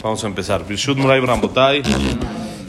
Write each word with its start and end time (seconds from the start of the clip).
Vamos 0.00 0.22
a 0.22 0.28
empezar. 0.28 0.64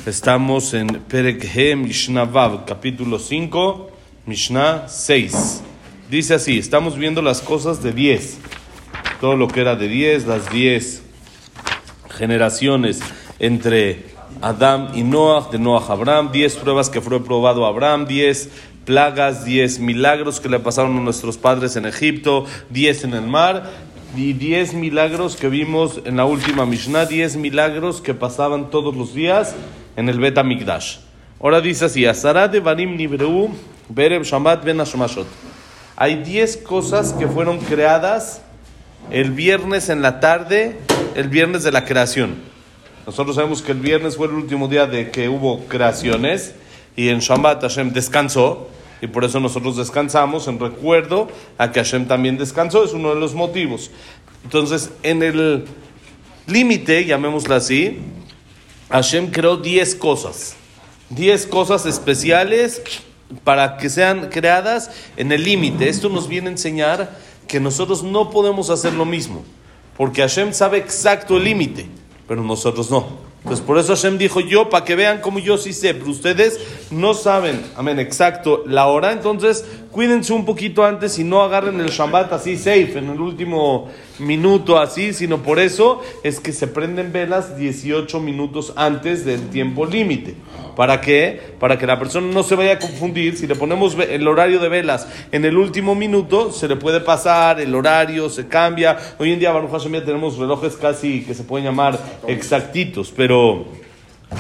Estamos 0.06 0.74
en 0.74 0.88
Perek 0.88 1.56
He 1.56 1.76
Mishnah 1.76 2.26
Vav, 2.26 2.66
capítulo 2.66 3.20
5, 3.20 3.92
Mishnah 4.26 4.88
6. 4.88 5.64
Dice 6.10 6.34
así: 6.34 6.58
Estamos 6.58 6.98
viendo 6.98 7.22
las 7.22 7.42
cosas 7.42 7.84
de 7.84 7.92
10. 7.92 8.40
Todo 9.22 9.36
lo 9.36 9.48
que 9.48 9.62
era 9.62 9.76
de 9.76 9.88
10, 9.88 10.26
las 10.26 10.50
10 10.52 11.04
generaciones 12.10 13.00
entre 13.38 14.06
Adam 14.42 14.90
y 14.96 15.04
Noah, 15.04 15.50
de 15.52 15.60
Noah 15.60 15.86
a 15.88 15.94
Abraham, 15.94 16.32
10 16.32 16.56
pruebas 16.56 16.90
que 16.90 17.00
fue 17.00 17.24
probado 17.24 17.68
Abraham, 17.68 18.08
10 18.08 18.50
plagas, 18.86 19.46
10 19.46 19.82
milagros 19.82 20.40
que 20.40 20.50
le 20.50 20.60
pasaron 20.60 20.98
a 20.98 21.02
nuestros 21.02 21.38
padres 21.38 21.76
en 21.76 21.86
Egipto, 21.86 22.46
10 22.72 23.04
en 23.04 23.14
el 23.14 23.28
mar 23.28 23.70
y 24.16 24.34
10 24.34 24.74
milagros 24.74 25.36
que 25.36 25.50
vimos 25.50 26.02
en 26.06 26.18
la 26.18 26.26
última 26.26 26.66
Mishnah, 26.66 27.06
10 27.06 27.38
milagros 27.38 28.02
que 28.02 28.14
pasaban 28.14 28.70
todos 28.70 28.96
los 28.96 29.14
días 29.14 29.56
en 29.96 30.10
el 30.10 30.20
Bet 30.20 30.44
Migdash. 30.44 30.98
Ahora 31.42 31.62
dice 31.62 31.86
así, 31.86 32.04
de 32.04 32.60
Banim 32.60 32.96
Nibreu 32.96 33.50
Bereb 33.88 34.24
Shambat 34.24 34.64
Ben 34.64 34.82
Hay 35.96 36.16
10 36.24 36.58
cosas 36.58 37.14
que 37.14 37.28
fueron 37.28 37.60
creadas 37.60 38.42
el 39.12 39.32
viernes 39.32 39.90
en 39.90 40.02
la 40.02 40.20
tarde, 40.20 40.78
el 41.16 41.30
viernes 41.30 41.64
de 41.64 41.72
la 41.72 41.86
creación. 41.86 42.36
Nosotros 43.06 43.36
sabemos 43.36 43.62
que 43.62 43.72
el 43.72 43.80
viernes 43.80 44.18
fue 44.18 44.28
el 44.28 44.34
último 44.34 44.68
día 44.68 44.86
de 44.86 45.10
que 45.12 45.30
hubo 45.30 45.66
creaciones 45.66 46.54
y 46.96 47.10
en 47.10 47.20
Shambat 47.20 47.62
Hashem 47.62 47.92
descansó 47.94 48.70
y 49.02 49.08
por 49.08 49.24
eso 49.24 49.40
nosotros 49.40 49.78
descansamos 49.78 50.48
en 50.48 50.60
recuerdo 50.60 51.30
a 51.58 51.72
que 51.72 51.80
Hashem 51.80 52.08
también 52.08 52.38
descansó, 52.38 52.84
es 52.84 52.94
uno 52.94 53.14
de 53.14 53.20
los 53.20 53.34
motivos. 53.34 53.92
Entonces, 54.44 54.92
en 55.04 55.24
el 55.24 55.66
límite, 56.48 57.06
llamémoslo 57.06 57.56
así, 57.56 58.00
Hashem 58.90 59.32
creó 59.32 59.58
10 59.58 59.96
cosas, 59.96 60.56
10 61.10 61.48
cosas 61.48 61.86
especiales 61.86 62.82
para 63.44 63.78
que 63.78 63.90
sean 63.90 64.30
creadas 64.30 64.92
en 65.16 65.32
el 65.32 65.44
límite. 65.44 65.88
Esto 65.88 66.10
nos 66.10 66.28
viene 66.28 66.48
a 66.48 66.52
enseñar 66.52 67.18
que 67.48 67.60
nosotros 67.60 68.04
no 68.04 68.30
podemos 68.30 68.70
hacer 68.70 68.94
lo 68.94 69.06
mismo, 69.06 69.44
porque 69.98 70.22
Hashem 70.22 70.54
sabe 70.54 70.78
exacto 70.78 71.38
el 71.38 71.44
límite, 71.44 71.88
pero 72.28 72.44
nosotros 72.44 72.90
no. 72.92 73.29
Pues 73.44 73.62
por 73.62 73.78
eso 73.78 73.96
Hashem 73.96 74.18
dijo 74.18 74.42
yo, 74.42 74.70
para 74.70 74.84
que 74.84 74.96
vean 74.96 75.22
cómo 75.22 75.40
yo 75.40 75.58
sí 75.58 75.72
sé, 75.72 75.94
pero 75.94 76.12
ustedes 76.12 76.60
no 76.92 77.14
saben, 77.14 77.64
amén, 77.78 77.98
exacto, 78.00 78.64
la 78.68 78.88
hora, 78.88 79.14
entonces 79.14 79.66
cuídense 79.92 80.34
un 80.34 80.46
poquito 80.46 80.84
antes 80.84 81.18
y 81.20 81.24
no 81.24 81.42
agarren 81.42 81.80
el 81.80 81.90
Shabbat 81.90 82.32
así 82.34 82.58
safe, 82.58 82.98
en 82.98 83.10
el 83.10 83.20
último 83.20 83.90
minuto 84.20 84.78
así, 84.78 85.14
sino 85.14 85.42
por 85.42 85.60
eso 85.60 86.02
es 86.24 86.40
que 86.40 86.52
se 86.52 86.68
prenden 86.68 87.12
velas 87.12 87.58
18 87.58 88.20
minutos 88.20 88.74
antes 88.76 89.26
del 89.26 89.50
tiempo 89.50 89.86
límite. 89.86 90.36
¿Para 90.76 91.02
qué? 91.02 91.42
Para 91.60 91.78
que 91.78 91.86
la 91.86 92.00
persona 92.00 92.32
no 92.34 92.44
se 92.44 92.56
vaya 92.56 92.74
a 92.74 92.80
confundir. 92.80 93.36
Si 93.36 93.48
le 93.48 93.56
ponemos 93.56 93.98
el 93.98 94.28
horario 94.28 94.60
de 94.60 94.70
velas 94.70 95.08
en 95.32 95.44
el 95.44 95.58
último 95.58 95.96
minuto, 95.96 96.52
se 96.52 96.68
le 96.68 96.76
puede 96.76 97.02
pasar, 97.02 97.60
el 97.60 97.76
horario 97.76 98.30
se 98.30 98.48
cambia. 98.48 98.98
Hoy 99.18 99.34
en 99.34 99.40
día, 99.40 99.52
Baruch 99.52 99.72
Hashem, 99.72 99.94
ya 99.94 100.06
tenemos 100.06 100.38
relojes 100.38 100.78
casi 100.78 101.24
que 101.24 101.34
se 101.34 101.44
pueden 101.44 101.66
llamar 101.66 102.00
exactitos, 102.28 103.12
pero 103.16 103.66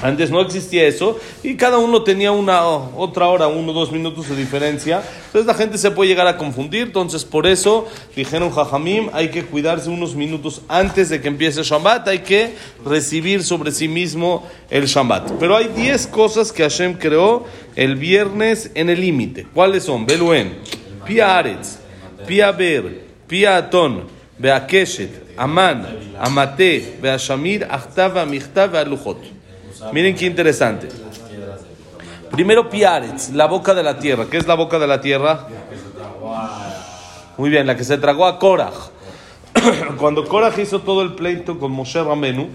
antes 0.02 0.30
no 0.30 0.40
existía 0.42 0.88
eso 0.88 1.20
y 1.44 1.56
cada 1.56 1.78
uno 1.80 2.04
tenía 2.04 2.32
una 2.32 2.64
otra 2.64 3.28
hora, 3.28 3.48
uno 3.48 3.73
dos 3.73 3.92
minutos 3.92 4.30
de 4.30 4.36
diferencia. 4.36 5.02
Entonces 5.26 5.48
la 5.48 5.56
gente 5.56 5.78
se 5.78 5.92
puede 5.92 6.09
llegar 6.09 6.28
a 6.28 6.38
confundir. 6.38 6.84
Entonces 6.84 7.26
por 7.26 7.48
eso 7.48 7.88
dijeron 8.16 8.52
Jajamim, 8.52 9.10
hay 9.14 9.30
que 9.30 9.44
cuidarse 9.44 9.90
unos 9.90 10.16
minutos 10.16 10.62
antes 10.67 11.10
de 11.10 11.20
que 11.20 11.28
empiece 11.28 11.60
el 11.60 11.66
Shabbat, 11.66 12.08
hay 12.08 12.20
que 12.20 12.54
recibir 12.86 13.44
sobre 13.44 13.72
sí 13.72 13.88
mismo 13.88 14.48
el 14.70 14.86
Shabbat. 14.86 15.32
Pero 15.40 15.58
hay 15.58 15.67
10 15.67 16.08
cosas 16.08 16.52
que 16.52 16.64
Hashem 16.64 16.94
creó 16.94 17.45
el 17.76 17.95
viernes 17.95 18.72
en 18.76 18.90
el 18.90 19.02
límite. 19.02 19.48
¿Cuáles 19.54 19.84
son? 19.84 20.06
Beluen, 20.06 20.60
Pia 21.06 21.38
Aretz, 21.38 21.80
Pia 22.27 22.52
Ber, 22.52 23.06
Pia 23.27 23.58
Aton, 23.58 24.04
Beakeshet, 24.38 25.33
Aman, 25.36 25.86
Amate, 26.20 26.98
Beashamir, 27.02 27.66
Achtav, 27.70 28.17
Amichtav, 28.17 28.76
Aluchot. 28.76 29.39
Miren 29.94 30.16
qué 30.16 30.26
interesante. 30.26 30.90
Primero 32.32 32.70
Piaretz, 32.70 33.30
la 33.30 33.48
boca 33.48 33.73
de 33.73 33.84
la 33.84 33.98
tierra. 33.98 34.28
¿Qué 34.30 34.38
es 34.38 34.48
la 34.48 34.56
boca 34.56 34.78
de 34.78 34.88
la 34.88 35.02
tierra? 35.02 35.48
Muy 37.38 37.50
bien, 37.50 37.66
la 37.66 37.76
que 37.76 37.84
se 37.84 37.98
tragó 37.98 38.26
a 38.26 38.38
Korach. 38.38 38.73
Cuando 39.98 40.26
Korach 40.28 40.58
hizo 40.60 40.82
todo 40.82 41.02
el 41.02 41.14
pleito 41.14 41.58
con 41.58 41.72
Moshe 41.72 42.04
Ramenu 42.04 42.50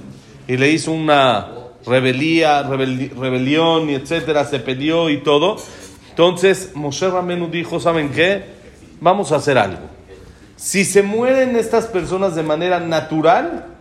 y 0.47 0.57
le 0.57 0.71
hizo 0.71 0.93
una 0.93 1.49
rebelía, 1.87 2.63
rebelión 2.63 3.91
y 3.91 3.95
etcétera, 3.95 4.45
se 4.45 4.61
peleó 4.61 5.11
y 5.11 5.19
todo. 5.23 5.57
Entonces 6.11 6.73
Moshe 6.75 7.09
Ramenu 7.09 7.49
dijo, 7.49 7.81
¿saben 7.81 8.11
qué? 8.11 8.45
Vamos 9.01 9.33
a 9.33 9.37
hacer 9.37 9.59
algo. 9.59 9.83
Si 10.57 10.85
se 10.85 11.03
mueren 11.03 11.57
estas 11.57 11.87
personas 11.87 12.37
de 12.37 12.43
manera 12.43 12.79
natural, 12.79 13.74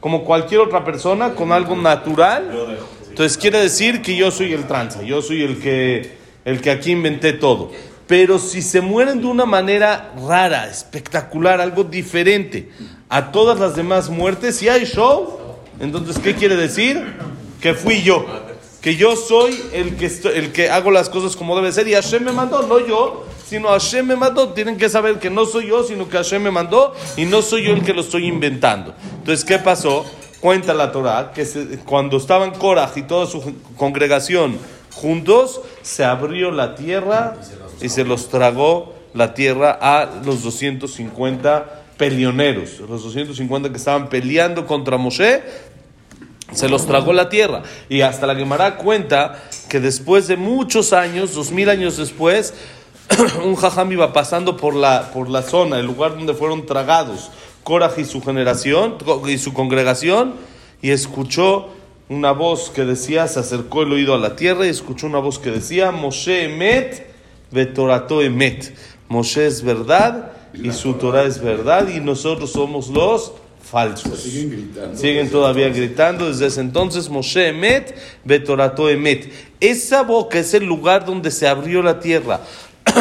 como 0.00 0.24
cualquier 0.24 0.60
otra 0.60 0.84
persona, 0.84 1.34
con 1.34 1.52
algo 1.52 1.76
natural. 1.76 2.78
Entonces 3.08 3.36
quiere 3.36 3.60
decir 3.60 4.00
que 4.02 4.16
yo 4.16 4.30
soy 4.30 4.52
el 4.52 4.66
tranza, 4.66 5.02
yo 5.02 5.22
soy 5.22 5.42
el 5.42 5.58
que, 5.58 6.18
el 6.44 6.60
que 6.60 6.70
aquí 6.70 6.92
inventé 6.92 7.32
todo. 7.32 7.70
Pero 8.06 8.38
si 8.38 8.62
se 8.62 8.80
mueren 8.80 9.20
de 9.20 9.26
una 9.26 9.44
manera 9.44 10.14
rara, 10.26 10.68
espectacular, 10.68 11.60
algo 11.60 11.84
diferente 11.84 12.70
a 13.08 13.32
todas 13.32 13.58
las 13.58 13.76
demás 13.76 14.08
muertes, 14.08 14.56
si 14.56 14.68
hay 14.68 14.86
show, 14.86 15.38
entonces 15.78 16.18
¿qué 16.18 16.34
quiere 16.34 16.56
decir? 16.56 17.04
Que 17.60 17.74
fui 17.74 18.02
yo. 18.02 18.24
Que 18.80 18.96
yo 18.96 19.16
soy 19.16 19.60
el 19.72 19.96
que, 19.96 20.06
el 20.34 20.52
que 20.52 20.70
hago 20.70 20.90
las 20.90 21.10
cosas 21.10 21.36
como 21.36 21.56
debe 21.56 21.72
ser 21.72 21.88
y 21.88 21.94
Hashem 21.94 22.24
me 22.24 22.32
mandó, 22.32 22.62
no 22.62 22.78
yo 22.86 23.26
sino 23.48 23.68
Hashem 23.68 24.06
me 24.06 24.16
mandó. 24.16 24.50
Tienen 24.50 24.76
que 24.76 24.88
saber 24.88 25.18
que 25.18 25.30
no 25.30 25.46
soy 25.46 25.68
yo, 25.68 25.82
sino 25.82 26.08
que 26.08 26.16
Hashem 26.16 26.42
me 26.42 26.50
mandó 26.50 26.94
y 27.16 27.24
no 27.24 27.42
soy 27.42 27.64
yo 27.64 27.72
el 27.72 27.82
que 27.82 27.94
lo 27.94 28.02
estoy 28.02 28.26
inventando. 28.26 28.94
Entonces, 29.18 29.44
¿qué 29.44 29.58
pasó? 29.58 30.04
Cuenta 30.40 30.74
la 30.74 30.92
Torah 30.92 31.32
que 31.32 31.44
cuando 31.84 32.16
estaban 32.18 32.52
Korah 32.52 32.92
y 32.94 33.02
toda 33.02 33.26
su 33.26 33.54
congregación 33.76 34.58
juntos, 34.94 35.60
se 35.82 36.04
abrió 36.04 36.50
la 36.50 36.74
tierra 36.74 37.36
y 37.80 37.88
se 37.88 38.04
los 38.04 38.28
tragó 38.28 38.94
la 39.14 39.34
tierra 39.34 39.78
a 39.80 40.08
los 40.24 40.42
250 40.42 41.84
peleoneros, 41.96 42.80
los 42.80 43.02
250 43.02 43.70
que 43.70 43.76
estaban 43.76 44.08
peleando 44.08 44.66
contra 44.66 44.96
Moshe, 44.96 45.42
se 46.52 46.68
los 46.68 46.86
tragó 46.86 47.12
la 47.12 47.28
tierra. 47.28 47.62
Y 47.88 48.00
hasta 48.00 48.26
la 48.26 48.34
Gemara 48.34 48.76
cuenta 48.76 49.42
que 49.68 49.80
después 49.80 50.28
de 50.28 50.36
muchos 50.36 50.92
años, 50.92 51.34
dos 51.34 51.50
mil 51.50 51.68
años 51.68 51.96
después, 51.96 52.54
un 53.44 53.54
jajam 53.56 53.92
iba 53.92 54.12
pasando 54.12 54.56
por 54.56 54.74
la, 54.74 55.10
por 55.12 55.28
la 55.28 55.42
zona, 55.42 55.78
el 55.78 55.86
lugar 55.86 56.16
donde 56.16 56.34
fueron 56.34 56.66
tragados 56.66 57.30
Korah 57.68 57.92
y 57.98 58.04
su 58.04 58.22
generación 58.22 58.96
y 59.26 59.36
su 59.36 59.52
congregación, 59.52 60.34
y 60.80 60.90
escuchó 60.90 61.68
una 62.08 62.32
voz 62.32 62.70
que 62.70 62.86
decía, 62.86 63.28
se 63.28 63.40
acercó 63.40 63.82
el 63.82 63.92
oído 63.92 64.14
a 64.14 64.18
la 64.18 64.36
tierra 64.36 64.66
y 64.66 64.70
escuchó 64.70 65.06
una 65.06 65.18
voz 65.18 65.38
que 65.38 65.50
decía, 65.50 65.90
Moshe 65.90 66.44
emet, 66.44 67.06
vetorato 67.50 68.22
emet. 68.22 68.74
Moshe 69.08 69.46
es 69.46 69.62
verdad 69.62 70.32
y 70.54 70.72
su 70.72 70.94
Torah 70.94 71.24
es 71.24 71.42
verdad 71.42 71.88
y 71.88 72.00
nosotros 72.00 72.52
somos 72.52 72.88
los 72.88 73.32
falsos. 73.62 74.20
Siguen 74.20 74.50
gritando. 74.50 74.98
Siguen 74.98 75.30
todavía 75.30 75.68
gritando 75.68 76.28
desde 76.28 76.46
ese 76.46 76.62
entonces, 76.62 77.10
Moshe 77.10 77.48
emet, 77.48 77.94
vetorato 78.24 78.88
emet. 78.88 79.30
Esa 79.60 80.02
boca 80.02 80.38
es 80.38 80.54
el 80.54 80.64
lugar 80.64 81.04
donde 81.04 81.30
se 81.30 81.46
abrió 81.46 81.82
la 81.82 82.00
tierra. 82.00 82.40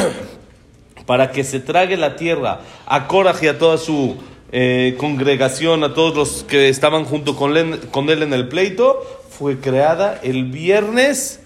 para 1.06 1.32
que 1.32 1.44
se 1.44 1.60
trague 1.60 1.98
la 1.98 2.16
tierra 2.16 2.62
a 2.86 3.08
Korah 3.08 3.36
y 3.42 3.48
a 3.48 3.58
toda 3.58 3.78
su 3.78 4.18
eh, 4.52 4.96
congregación, 4.98 5.84
a 5.84 5.94
todos 5.94 6.16
los 6.16 6.44
que 6.44 6.70
estaban 6.70 7.06
junto 7.06 7.36
con 7.36 7.58
él, 7.58 7.80
con 7.92 8.10
él 8.10 8.24
en 8.24 8.34
el 8.34 8.48
pleito, 8.48 9.02
fue 9.30 9.60
creada 9.60 10.20
el 10.24 10.46
viernes 10.46 11.42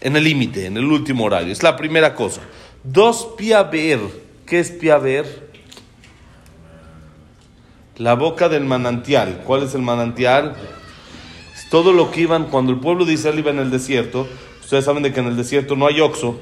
en 0.00 0.16
el 0.16 0.24
límite, 0.24 0.66
en 0.66 0.76
el 0.76 0.84
último 0.84 1.24
horario. 1.24 1.52
Es 1.52 1.62
la 1.62 1.76
primera 1.76 2.14
cosa. 2.14 2.40
Dos 2.84 3.28
piaber. 3.36 4.00
¿Qué 4.46 4.60
es 4.60 4.70
piaber? 4.70 5.50
La 7.96 8.14
boca 8.14 8.48
del 8.48 8.64
manantial. 8.64 9.42
¿Cuál 9.44 9.64
es 9.64 9.74
el 9.74 9.82
manantial? 9.82 10.54
Es 11.54 11.68
todo 11.68 11.92
lo 11.92 12.10
que 12.10 12.20
iban 12.22 12.44
cuando 12.44 12.72
el 12.72 12.78
pueblo 12.78 13.04
de 13.04 13.14
Israel 13.14 13.38
iba 13.38 13.50
en 13.50 13.58
el 13.58 13.70
desierto. 13.70 14.28
Ustedes 14.62 14.84
saben 14.84 15.02
de 15.02 15.12
que 15.12 15.20
en 15.20 15.26
el 15.26 15.36
desierto 15.36 15.74
no 15.74 15.86
hay 15.86 16.00
oxo 16.00 16.38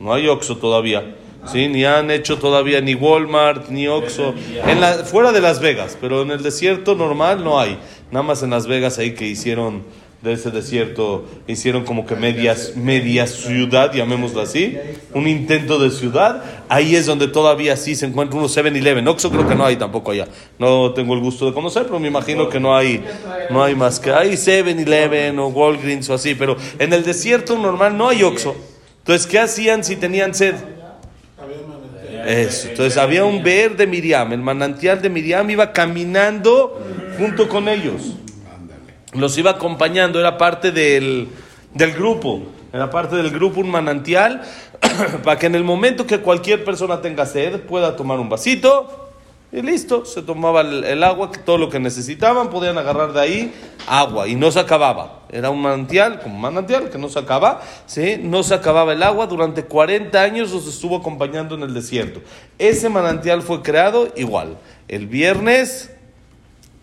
no 0.00 0.12
hay 0.12 0.28
Oxxo 0.28 0.56
todavía. 0.56 1.16
¿sí? 1.50 1.68
Ni 1.68 1.84
han 1.84 2.10
hecho 2.10 2.38
todavía 2.38 2.80
ni 2.80 2.94
Walmart, 2.94 3.68
ni 3.68 3.88
Oxxo. 3.88 4.34
En 4.66 4.80
la, 4.80 5.04
fuera 5.04 5.32
de 5.32 5.40
Las 5.40 5.60
Vegas, 5.60 5.96
pero 6.00 6.22
en 6.22 6.30
el 6.30 6.42
desierto 6.42 6.94
normal 6.94 7.44
no 7.44 7.58
hay. 7.60 7.78
Nada 8.10 8.22
más 8.22 8.42
en 8.42 8.50
Las 8.50 8.66
Vegas 8.66 8.98
ahí 8.98 9.14
que 9.14 9.26
hicieron 9.26 9.82
de 10.22 10.34
ese 10.34 10.52
desierto 10.52 11.24
hicieron 11.48 11.84
como 11.84 12.06
que 12.06 12.14
medias, 12.14 12.76
media 12.76 13.26
ciudad, 13.26 13.92
llamémoslo 13.92 14.40
así, 14.40 14.78
un 15.14 15.26
intento 15.26 15.80
de 15.80 15.90
ciudad. 15.90 16.44
Ahí 16.68 16.94
es 16.94 17.06
donde 17.06 17.26
todavía 17.26 17.76
sí 17.76 17.96
se 17.96 18.06
encuentra 18.06 18.38
unos 18.38 18.56
7-Eleven. 18.56 19.06
Oxo 19.08 19.30
creo 19.30 19.48
que 19.48 19.56
no 19.56 19.64
hay 19.64 19.76
tampoco 19.76 20.12
allá. 20.12 20.28
No 20.60 20.92
tengo 20.92 21.14
el 21.14 21.20
gusto 21.20 21.46
de 21.46 21.52
conocer, 21.52 21.86
pero 21.86 21.98
me 21.98 22.06
imagino 22.06 22.48
que 22.48 22.60
no 22.60 22.76
hay, 22.76 23.04
no 23.50 23.64
hay 23.64 23.74
más 23.74 23.98
que 23.98 24.12
hay 24.12 24.34
7-Eleven 24.34 25.40
o 25.40 25.48
Walgreens 25.48 26.08
o 26.08 26.14
así. 26.14 26.36
Pero 26.36 26.56
en 26.78 26.92
el 26.92 27.02
desierto 27.02 27.58
normal 27.58 27.96
no 27.96 28.08
hay 28.08 28.22
Oxo. 28.22 28.54
Entonces, 29.02 29.26
¿qué 29.26 29.38
hacían 29.38 29.84
si 29.84 29.96
tenían 29.96 30.34
sed? 30.34 30.54
Eso. 32.26 32.68
Entonces 32.68 32.96
había 32.96 33.24
un 33.24 33.42
ver 33.42 33.76
de 33.76 33.86
Miriam, 33.86 34.32
el 34.32 34.40
manantial 34.40 35.02
de 35.02 35.10
Miriam 35.10 35.50
iba 35.50 35.72
caminando 35.72 36.80
junto 37.18 37.48
con 37.48 37.68
ellos 37.68 38.16
los 39.12 39.36
iba 39.38 39.52
acompañando, 39.52 40.18
era 40.18 40.38
parte 40.38 40.72
del, 40.72 41.28
del 41.74 41.92
grupo, 41.92 42.42
era 42.72 42.90
parte 42.90 43.16
del 43.16 43.30
grupo 43.30 43.60
un 43.60 43.70
manantial, 43.70 44.42
para 45.22 45.38
que 45.38 45.46
en 45.46 45.54
el 45.54 45.64
momento 45.64 46.06
que 46.06 46.20
cualquier 46.20 46.64
persona 46.64 47.00
tenga 47.00 47.26
sed 47.26 47.60
pueda 47.60 47.96
tomar 47.96 48.18
un 48.18 48.28
vasito 48.28 49.01
y 49.52 49.60
listo, 49.60 50.06
se 50.06 50.22
tomaba 50.22 50.62
el, 50.62 51.04
agua, 51.04 51.30
todo 51.44 51.58
lo 51.58 51.68
que 51.68 51.78
necesitaban, 51.78 52.48
podían 52.48 52.78
agarrar 52.78 53.12
de 53.12 53.20
ahí 53.20 53.54
agua 53.86 54.26
y 54.26 54.34
no 54.34 54.50
se 54.50 54.58
acababa. 54.58 55.20
Era 55.30 55.50
un 55.50 55.60
manantial, 55.60 56.20
como 56.20 56.38
manantial, 56.38 56.88
que 56.88 56.96
no 56.96 57.10
se 57.10 57.18
acaba, 57.18 57.60
¿sí? 57.84 58.18
no 58.18 58.42
se 58.42 58.54
acababa 58.54 58.94
el 58.94 59.02
agua, 59.02 59.26
durante 59.26 59.64
40 59.64 60.20
años 60.20 60.52
los 60.52 60.66
estuvo 60.66 60.96
acompañando 60.96 61.54
en 61.54 61.62
el 61.62 61.74
desierto. 61.74 62.22
Ese 62.58 62.88
manantial 62.88 63.42
fue 63.42 63.60
creado 63.60 64.08
igual, 64.16 64.56
el 64.88 65.06
viernes 65.06 65.90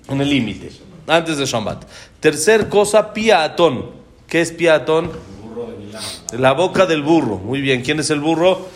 en 0.08 0.22
el 0.22 0.30
límite 0.30 0.70
antes 1.10 1.38
de 1.38 1.46
Shabbat. 1.46 1.86
Tercer 2.20 2.70
cosa, 2.70 3.14
piatón. 3.14 3.92
¿Qué 4.28 4.42
es 4.42 4.52
piatón? 4.52 5.12
La 6.38 6.54
boca 6.54 6.86
del 6.86 7.02
burro. 7.02 7.38
Muy 7.38 7.62
bien, 7.62 7.82
¿quién 7.82 8.00
es 8.00 8.10
el 8.12 8.20
burro? 8.20 8.68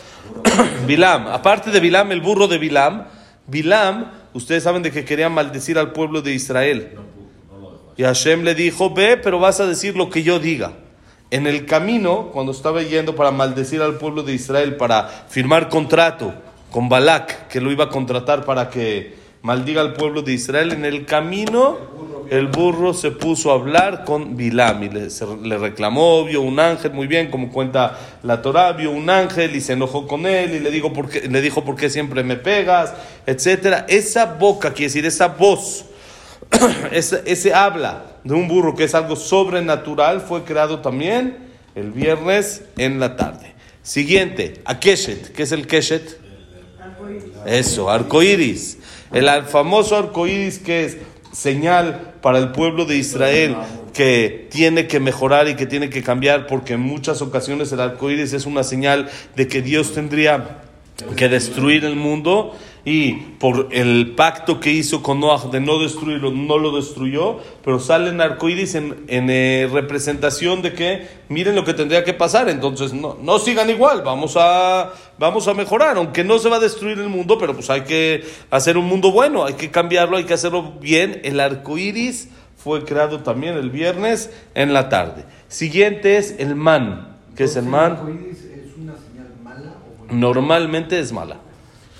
Bilam. 0.88 1.28
Aparte 1.28 1.69
de 1.69 1.80
Bilam, 1.80 2.12
el 2.12 2.22
burro 2.22 2.48
de 2.48 2.57
Bilam. 2.57 3.06
Bilam, 3.48 4.12
ustedes 4.34 4.63
saben 4.63 4.84
de 4.84 4.92
que 4.92 5.06
quería 5.06 5.30
maldecir 5.30 5.78
al 5.78 5.92
pueblo 5.92 6.22
de 6.22 6.34
Israel. 6.34 6.98
Y 7.95 8.04
Hashem 8.04 8.44
le 8.44 8.56
dijo, 8.56 8.90
ve, 8.90 9.18
pero 9.18 9.40
vas 9.40 9.60
a 9.60 9.68
decir 9.68 9.95
lo 9.95 10.10
que 10.10 10.24
yo 10.24 10.40
diga. 10.40 10.74
En 11.30 11.48
el 11.48 11.66
camino, 11.66 12.30
cuando 12.31 12.51
estaba 12.51 12.81
yendo 12.84 13.16
para 13.16 13.31
maldecir 13.31 13.81
al 13.81 13.95
pueblo 13.95 14.24
de 14.24 14.34
Israel, 14.34 14.75
para 14.75 15.07
firmar 15.07 15.69
contrato 15.69 16.34
con 16.72 16.90
Balak, 16.90 17.48
que 17.48 17.62
lo 17.62 17.72
iba 17.72 17.86
a 17.86 17.90
contratar 17.90 18.45
para 18.45 18.69
que 18.69 19.16
maldiga 19.44 19.81
al 19.81 19.94
pueblo 19.94 20.22
de 20.22 20.34
Israel, 20.34 20.72
en 20.72 20.86
el 20.86 21.06
camino 21.06 21.78
el 22.30 22.48
burro 22.48 22.94
se 22.94 23.12
puso 23.12 23.51
a 23.51 23.56
hablar 23.56 24.06
con 24.06 24.38
Bilam 24.38 24.84
y 24.84 24.90
le, 24.90 25.57
reclamó, 25.57 26.24
vio 26.24 26.42
un 26.42 26.60
ángel, 26.60 26.94
muy 26.94 27.07
bien, 27.07 27.30
como 27.30 27.51
cuenta 27.51 28.00
la 28.24 28.42
Torah, 28.42 28.72
vio 28.72 28.90
un 28.92 29.10
ángel 29.10 29.56
y 29.56 29.62
se 29.62 29.74
enojó 29.74 30.07
con 30.07 30.25
él 30.25 30.56
y 30.56 30.60
le, 30.60 30.72
digo 30.72 30.94
por 30.94 31.10
qué, 31.10 31.28
le 31.28 31.42
dijo, 31.42 31.63
¿por 31.66 31.75
qué 31.75 31.90
siempre 31.90 32.24
me 32.24 32.38
pegas? 32.38 32.94
Etcétera. 33.25 33.86
Esa 33.90 34.25
boca, 34.25 34.72
quiere 34.72 34.86
decir, 34.86 35.06
esa 35.06 35.28
voz, 35.28 35.86
ese, 36.92 37.22
ese 37.25 37.54
habla 37.54 38.06
de 38.24 38.34
un 38.34 38.48
burro 38.48 38.74
que 38.74 38.86
es 38.86 38.95
algo 38.95 39.18
sobrenatural, 39.18 40.22
fue 40.22 40.44
creado 40.45 40.80
también 40.80 41.38
el 41.75 41.92
viernes 41.92 42.63
en 42.78 43.00
la 43.01 43.18
tarde. 43.18 43.54
Siguiente, 43.84 44.62
a 44.63 44.80
Keshet. 44.80 45.34
¿Qué 45.34 45.44
es 45.44 45.51
el 45.51 45.68
Keshet? 45.68 46.24
Eso, 47.45 47.90
arcoiris. 47.90 48.78
El 49.13 49.30
famoso 49.44 49.95
arcoiris 49.95 50.60
que 50.60 50.86
es 50.86 50.98
señal 51.31 52.13
para 52.21 52.39
el 52.39 52.51
pueblo 52.51 52.86
de 52.86 52.98
Israel 52.98 53.56
que 53.94 54.48
tiene 54.50 54.88
que 54.88 55.00
mejorar 55.00 55.48
y 55.48 55.56
que 55.56 55.65
tiene 55.65 55.89
que 55.89 56.01
cambiar, 56.01 56.48
porque 56.48 56.74
en 56.74 56.81
muchas 56.81 57.21
ocasiones 57.21 57.71
el 57.71 57.80
arco 57.80 58.10
iris 58.10 58.33
es 58.33 58.45
una 58.45 58.63
señal 58.63 59.10
de 59.36 59.48
que 59.48 59.62
Dios 59.62 59.94
tendría 59.94 60.62
que 61.15 61.30
destruir 61.30 61.86
el 61.86 61.95
mundo 61.95 62.56
y 62.85 63.13
por 63.13 63.69
el 63.71 64.13
pacto 64.15 64.59
que 64.59 64.71
hizo 64.71 65.01
con 65.01 65.21
Noah 65.21 65.50
de 65.50 65.62
no 65.62 65.80
destruirlo, 65.80 66.31
no 66.31 66.57
lo 66.57 66.75
destruyó, 66.75 67.39
pero 67.63 67.80
salen 67.80 68.19
arcoíris 68.19 68.75
en, 68.75 69.06
en 69.07 69.30
eh, 69.30 69.69
representación 69.71 70.62
de 70.62 70.74
que 70.74 71.07
miren 71.30 71.56
lo 71.56 71.63
que 71.63 71.74
tendría 71.74 72.03
que 72.03 72.13
pasar, 72.13 72.50
entonces 72.50 72.94
no, 72.94 73.18
no 73.21 73.39
sigan 73.39 73.69
igual, 73.69 74.01
vamos 74.01 74.35
a, 74.38 74.91
vamos 75.18 75.47
a 75.47 75.53
mejorar, 75.53 75.95
aunque 75.95 76.25
no 76.25 76.39
se 76.39 76.50
va 76.50 76.57
a 76.57 76.59
destruir 76.59 77.00
el 77.00 77.07
mundo, 77.07 77.38
pero 77.38 77.53
pues 77.53 77.69
hay 77.69 77.81
que 77.81 78.25
hacer 78.51 78.77
un 78.77 78.85
mundo 78.85 79.13
bueno, 79.13 79.45
hay 79.45 79.53
que 79.53 79.71
cambiarlo, 79.71 80.18
hay 80.18 80.25
que 80.25 80.33
hacerlo 80.33 80.74
bien. 80.81 81.21
El 81.24 81.39
arcoíris 81.39 82.30
fue 82.57 82.83
creado 82.83 83.19
también 83.21 83.56
el 83.56 83.69
viernes 83.69 84.30
en 84.56 84.74
la 84.74 84.89
tarde. 84.89 85.24
Siguiente 85.47 86.18
es 86.18 86.35
el 86.38 86.56
man. 86.56 87.18
¿Qué 87.38 87.45
es 87.45 87.56
el 87.56 87.65
man? 87.65 87.94
¿Es 88.30 88.77
una 88.77 88.94
señal 88.97 89.31
mala 89.41 89.75
Normalmente 90.09 91.00
es 91.00 91.13
mala 91.13 91.38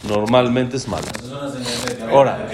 normalmente 0.08 0.78
es 0.78 0.88
mala. 0.88 1.08
Ahora, 2.10 2.48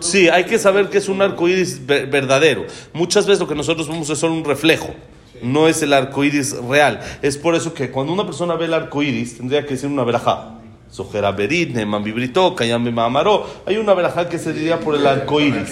sí, 0.00 0.28
hay 0.28 0.44
que 0.44 0.58
saber 0.58 0.88
que 0.88 0.98
es 0.98 1.08
un 1.08 1.22
arco 1.22 1.48
iris 1.48 1.86
verdadero. 1.86 2.66
Muchas 2.92 3.26
veces 3.26 3.40
lo 3.40 3.48
que 3.48 3.54
nosotros 3.54 3.88
vemos 3.88 4.08
es 4.10 4.18
solo 4.18 4.34
un 4.34 4.44
reflejo. 4.44 4.94
No 5.42 5.66
es 5.68 5.82
el 5.82 5.92
arco 5.92 6.22
iris 6.24 6.56
real. 6.68 7.00
Es 7.20 7.36
por 7.36 7.54
eso 7.54 7.74
que 7.74 7.90
cuando 7.90 8.12
una 8.12 8.24
persona 8.24 8.54
ve 8.54 8.66
el 8.66 8.74
arco 8.74 9.02
iris, 9.02 9.36
tendría 9.36 9.62
que 9.64 9.70
decir 9.70 9.88
una 9.88 10.04
verajá. 10.04 10.58
Sojera 10.90 11.32
Berit, 11.32 11.74
Neman 11.74 12.04
Bibrito, 12.04 12.54
Kayame 12.54 12.90
Mamaró. 12.90 13.46
Hay 13.66 13.78
una 13.78 13.94
verajá 13.94 14.28
que 14.28 14.38
se 14.38 14.52
diría 14.52 14.78
por 14.78 14.94
el 14.94 15.06
arco 15.06 15.40
iris. 15.40 15.70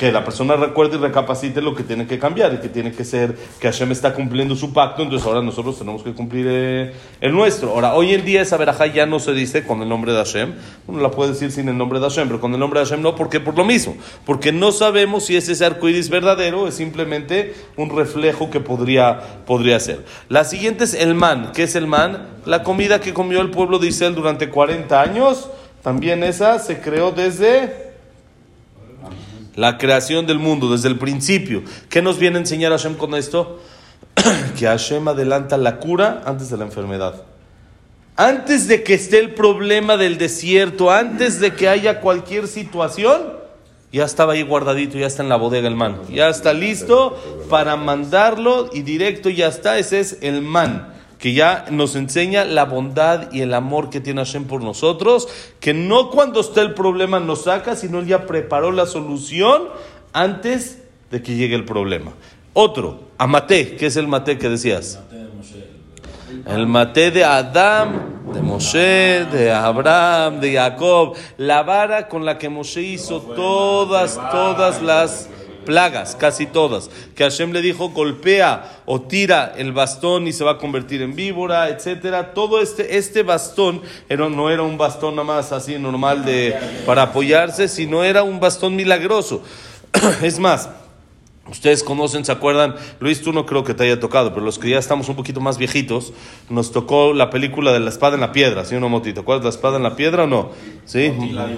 ¿Qué 0.00 0.08
es 0.08 0.14
la 0.14 0.20
que 0.20 0.22
la 0.22 0.24
persona 0.24 0.56
recuerde 0.56 0.96
y 0.96 0.98
recapacite 0.98 1.60
lo 1.60 1.74
que 1.74 1.82
tiene 1.82 2.06
que 2.06 2.18
cambiar 2.18 2.54
y 2.54 2.56
que 2.56 2.70
tiene 2.70 2.90
que 2.90 3.04
ser 3.04 3.36
que 3.60 3.70
Hashem 3.70 3.92
está 3.92 4.14
cumpliendo 4.14 4.56
su 4.56 4.72
pacto, 4.72 5.02
entonces 5.02 5.28
ahora 5.28 5.42
nosotros 5.42 5.78
tenemos 5.78 6.02
que 6.02 6.14
cumplir 6.14 6.46
eh, 6.48 6.94
el 7.20 7.32
nuestro. 7.32 7.72
Ahora, 7.72 7.92
hoy 7.92 8.14
en 8.14 8.24
día 8.24 8.40
esa 8.40 8.56
verajá 8.56 8.86
ya 8.86 9.04
no 9.04 9.18
se 9.18 9.34
dice 9.34 9.62
con 9.66 9.82
el 9.82 9.90
nombre 9.90 10.12
de 10.12 10.18
Hashem, 10.18 10.54
uno 10.86 11.00
la 11.02 11.10
puede 11.10 11.32
decir 11.32 11.52
sin 11.52 11.68
el 11.68 11.76
nombre 11.76 12.00
de 12.00 12.08
Hashem, 12.08 12.28
pero 12.28 12.40
con 12.40 12.54
el 12.54 12.58
nombre 12.58 12.80
de 12.80 12.86
Hashem 12.86 13.02
no, 13.02 13.14
porque 13.14 13.40
por 13.40 13.58
lo 13.58 13.66
mismo, 13.66 13.94
porque 14.24 14.52
no 14.52 14.72
sabemos 14.72 15.26
si 15.26 15.36
es 15.36 15.46
ese 15.50 15.66
arco 15.66 15.86
iris 15.86 16.08
verdadero 16.08 16.66
es 16.66 16.76
simplemente 16.76 17.54
un 17.76 17.94
reflejo 17.94 18.48
que 18.48 18.60
podría, 18.60 19.20
podría 19.44 19.78
ser. 19.80 20.06
La 20.30 20.44
siguiente 20.44 20.84
es 20.84 20.94
el 20.94 21.14
man. 21.14 21.52
¿Qué 21.54 21.64
es 21.64 21.74
el 21.74 21.86
man? 21.86 22.26
La 22.46 22.62
comida 22.62 23.02
que 23.02 23.12
comió 23.12 23.42
el 23.42 23.50
pueblo 23.50 23.78
de 23.78 23.88
Israel 23.88 24.14
durante 24.14 24.48
40 24.48 24.98
años, 24.98 25.50
también 25.82 26.22
esa 26.22 26.58
se 26.58 26.80
creó 26.80 27.12
desde 27.12 27.89
la 29.60 29.76
creación 29.76 30.26
del 30.26 30.38
mundo 30.38 30.72
desde 30.72 30.88
el 30.88 30.96
principio. 30.96 31.62
¿Qué 31.90 32.00
nos 32.00 32.18
viene 32.18 32.38
a 32.38 32.40
enseñar 32.40 32.72
Hashem 32.72 32.94
con 32.94 33.14
esto? 33.14 33.60
que 34.58 34.66
Hashem 34.66 35.06
adelanta 35.06 35.58
la 35.58 35.76
cura 35.76 36.22
antes 36.24 36.48
de 36.48 36.56
la 36.56 36.64
enfermedad. 36.64 37.24
Antes 38.16 38.68
de 38.68 38.82
que 38.82 38.94
esté 38.94 39.18
el 39.18 39.34
problema 39.34 39.98
del 39.98 40.16
desierto, 40.16 40.90
antes 40.90 41.40
de 41.40 41.52
que 41.52 41.68
haya 41.68 42.00
cualquier 42.00 42.48
situación, 42.48 43.34
ya 43.92 44.06
estaba 44.06 44.32
ahí 44.32 44.42
guardadito, 44.42 44.96
ya 44.96 45.06
está 45.06 45.22
en 45.22 45.28
la 45.28 45.36
bodega 45.36 45.68
el 45.68 45.76
man. 45.76 46.00
Ya 46.10 46.30
está 46.30 46.54
listo 46.54 47.18
para 47.50 47.76
mandarlo 47.76 48.70
y 48.72 48.80
directo 48.80 49.28
ya 49.28 49.48
está. 49.48 49.78
Ese 49.78 50.00
es 50.00 50.16
el 50.22 50.40
man 50.40 50.89
que 51.20 51.34
ya 51.34 51.66
nos 51.70 51.96
enseña 51.96 52.44
la 52.44 52.64
bondad 52.64 53.30
y 53.30 53.42
el 53.42 53.52
amor 53.52 53.90
que 53.90 54.00
tiene 54.00 54.24
Hashem 54.24 54.46
por 54.46 54.62
nosotros, 54.62 55.28
que 55.60 55.74
no 55.74 56.10
cuando 56.10 56.40
está 56.40 56.62
el 56.62 56.72
problema 56.72 57.20
nos 57.20 57.44
saca, 57.44 57.76
sino 57.76 57.98
él 57.98 58.06
ya 58.06 58.26
preparó 58.26 58.72
la 58.72 58.86
solución 58.86 59.64
antes 60.14 60.82
de 61.10 61.22
que 61.22 61.36
llegue 61.36 61.54
el 61.54 61.66
problema. 61.66 62.12
Otro, 62.54 63.00
Amate, 63.18 63.76
¿qué 63.76 63.86
es 63.86 63.96
el 63.96 64.08
Mate 64.08 64.38
que 64.38 64.48
decías? 64.48 64.98
El 66.46 66.66
Mate 66.66 67.10
de 67.10 67.22
Adam, 67.22 68.32
de 68.32 68.40
Moshe, 68.40 69.26
de 69.30 69.52
Abraham, 69.52 70.40
de 70.40 70.54
Jacob, 70.54 71.16
la 71.36 71.62
vara 71.62 72.08
con 72.08 72.24
la 72.24 72.38
que 72.38 72.48
Moshe 72.48 72.80
hizo 72.80 73.20
todas, 73.20 74.14
todas 74.30 74.80
las 74.80 75.28
plagas, 75.64 76.16
casi 76.16 76.46
todas, 76.46 76.90
que 77.14 77.24
Hashem 77.24 77.52
le 77.52 77.62
dijo 77.62 77.90
golpea 77.90 78.82
o 78.86 79.00
tira 79.00 79.52
el 79.56 79.72
bastón 79.72 80.26
y 80.26 80.32
se 80.32 80.44
va 80.44 80.52
a 80.52 80.58
convertir 80.58 81.02
en 81.02 81.14
víbora, 81.14 81.68
etcétera. 81.68 82.34
Todo 82.34 82.60
este, 82.60 82.96
este 82.96 83.22
bastón 83.22 83.82
era, 84.08 84.28
no 84.28 84.50
era 84.50 84.62
un 84.62 84.78
bastón 84.78 85.16
nada 85.16 85.26
más 85.26 85.52
así 85.52 85.78
normal 85.78 86.24
de, 86.24 86.56
para 86.86 87.02
apoyarse, 87.02 87.68
sino 87.68 88.04
era 88.04 88.22
un 88.22 88.40
bastón 88.40 88.76
milagroso. 88.76 89.42
es 90.22 90.38
más, 90.38 90.68
Ustedes 91.50 91.82
conocen, 91.82 92.24
se 92.24 92.30
acuerdan, 92.30 92.76
Luis, 93.00 93.22
tú 93.22 93.32
no 93.32 93.44
creo 93.44 93.64
que 93.64 93.74
te 93.74 93.82
haya 93.82 93.98
tocado, 93.98 94.32
pero 94.32 94.44
los 94.44 94.58
que 94.58 94.70
ya 94.70 94.78
estamos 94.78 95.08
un 95.08 95.16
poquito 95.16 95.40
más 95.40 95.58
viejitos, 95.58 96.12
nos 96.48 96.70
tocó 96.70 97.12
la 97.12 97.28
película 97.28 97.72
de 97.72 97.80
la 97.80 97.90
espada 97.90 98.14
en 98.14 98.20
la 98.20 98.30
piedra, 98.30 98.64
¿sí 98.64 98.76
o 98.76 98.80
no, 98.80 98.88
Motito? 98.88 99.24
¿Cuál 99.24 99.38
es 99.38 99.44
la 99.44 99.50
espada 99.50 99.76
en 99.78 99.82
la 99.82 99.96
piedra 99.96 100.24
o 100.24 100.26
no? 100.28 100.50
¿Sí? 100.84 101.12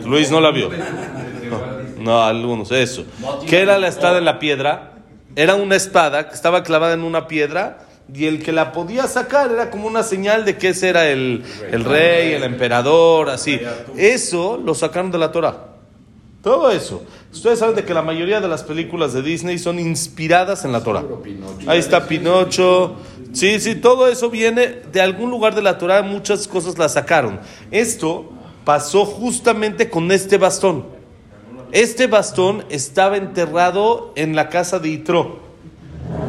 Luis 0.06 0.30
no 0.30 0.40
la 0.40 0.50
vio. 0.50 0.70
No, 2.02 2.22
algunos, 2.22 2.70
eso. 2.72 3.04
¿Qué 3.48 3.60
era 3.60 3.78
la 3.78 3.88
espada 3.88 4.18
en 4.18 4.24
la 4.24 4.38
piedra? 4.38 4.94
Era 5.34 5.54
una 5.54 5.76
espada 5.76 6.28
que 6.28 6.34
estaba 6.34 6.62
clavada 6.62 6.94
en 6.94 7.02
una 7.02 7.26
piedra 7.26 7.86
y 8.12 8.26
el 8.26 8.42
que 8.42 8.52
la 8.52 8.72
podía 8.72 9.06
sacar 9.06 9.50
era 9.50 9.70
como 9.70 9.86
una 9.86 10.02
señal 10.02 10.44
de 10.44 10.58
que 10.58 10.70
ese 10.70 10.88
era 10.88 11.08
el, 11.08 11.44
el 11.70 11.84
rey, 11.84 12.32
el 12.32 12.42
emperador, 12.42 13.30
así. 13.30 13.60
Eso 13.96 14.60
lo 14.62 14.74
sacaron 14.74 15.10
de 15.10 15.18
la 15.18 15.32
Torah. 15.32 15.68
Todo 16.42 16.70
eso. 16.70 17.04
Ustedes 17.32 17.60
saben 17.60 17.76
de 17.76 17.84
que 17.84 17.94
la 17.94 18.02
mayoría 18.02 18.40
de 18.40 18.48
las 18.48 18.64
películas 18.64 19.12
de 19.12 19.22
Disney 19.22 19.58
son 19.58 19.78
inspiradas 19.78 20.64
en 20.64 20.72
la 20.72 20.82
Torah. 20.82 21.04
Ahí 21.66 21.78
está 21.78 22.06
Pinocho. 22.06 22.96
Sí, 23.32 23.60
sí, 23.60 23.76
todo 23.76 24.08
eso 24.08 24.28
viene 24.28 24.82
de 24.92 25.00
algún 25.00 25.30
lugar 25.30 25.54
de 25.54 25.62
la 25.62 25.78
Torah. 25.78 26.02
Muchas 26.02 26.48
cosas 26.48 26.76
la 26.76 26.88
sacaron. 26.88 27.40
Esto 27.70 28.30
pasó 28.64 29.06
justamente 29.06 29.88
con 29.88 30.10
este 30.10 30.36
bastón. 30.36 30.84
Este 31.72 32.06
bastón 32.06 32.66
estaba 32.68 33.16
enterrado 33.16 34.12
en 34.14 34.36
la 34.36 34.50
casa 34.50 34.78
de 34.78 34.90
Itro, 34.90 35.40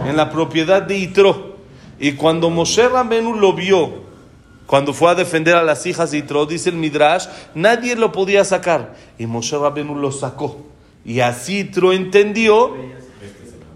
en 0.07 0.15
la 0.15 0.31
propiedad 0.31 0.81
de 0.81 0.97
Itro. 0.97 1.57
Y 1.99 2.13
cuando 2.13 2.49
Moshe 2.49 2.87
Ramenu 2.87 3.35
lo 3.35 3.51
vio, 3.51 4.03
cuando 4.65 4.93
fue 4.93 5.11
a 5.11 5.15
defender 5.15 5.55
a 5.55 5.63
las 5.63 5.85
hijas 5.85 6.11
de 6.11 6.19
Itro, 6.19 6.45
dice 6.45 6.69
el 6.69 6.77
Midrash, 6.77 7.27
nadie 7.55 7.97
lo 7.97 8.13
podía 8.13 8.45
sacar. 8.45 8.95
Y 9.19 9.25
Moshe 9.25 9.57
Rabenu 9.57 9.95
lo 9.95 10.13
sacó. 10.13 10.65
Y 11.03 11.19
así 11.19 11.59
Itro 11.59 11.91
entendió 11.91 12.73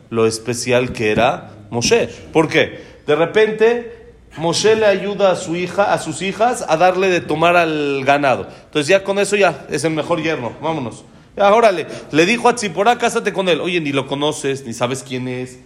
lo 0.09 0.25
especial 0.25 0.93
que 0.93 1.11
era 1.11 1.51
Moshe. 1.69 2.07
¿Por 2.31 2.47
qué? 2.47 2.81
De 3.05 3.13
repente 3.13 4.13
Moshe 4.37 4.77
le 4.77 4.85
ayuda 4.85 5.31
a 5.31 5.35
su 5.35 5.57
hija, 5.57 5.91
a 5.91 5.99
sus 5.99 6.21
hijas 6.21 6.63
a 6.65 6.77
darle 6.77 7.09
de 7.09 7.19
tomar 7.19 7.57
al 7.57 8.05
ganado. 8.05 8.47
Entonces 8.65 8.87
ya 8.87 9.03
con 9.03 9.19
eso 9.19 9.35
ya 9.35 9.65
es 9.69 9.83
el 9.83 9.91
mejor 9.91 10.23
yerno. 10.23 10.53
Vámonos. 10.61 11.03
Ya, 11.37 11.53
órale. 11.53 11.85
Le 12.11 12.25
dijo 12.25 12.49
a 12.49 12.55
Tzipora, 12.55 12.97
cásate 12.97 13.31
con 13.31 13.47
él. 13.47 13.61
Oye, 13.61 13.79
ni 13.79 13.91
lo 13.91 14.07
conoces, 14.07 14.65
ni 14.65 14.73
sabes 14.73 15.03
quién 15.03 15.27
es. 15.27 15.59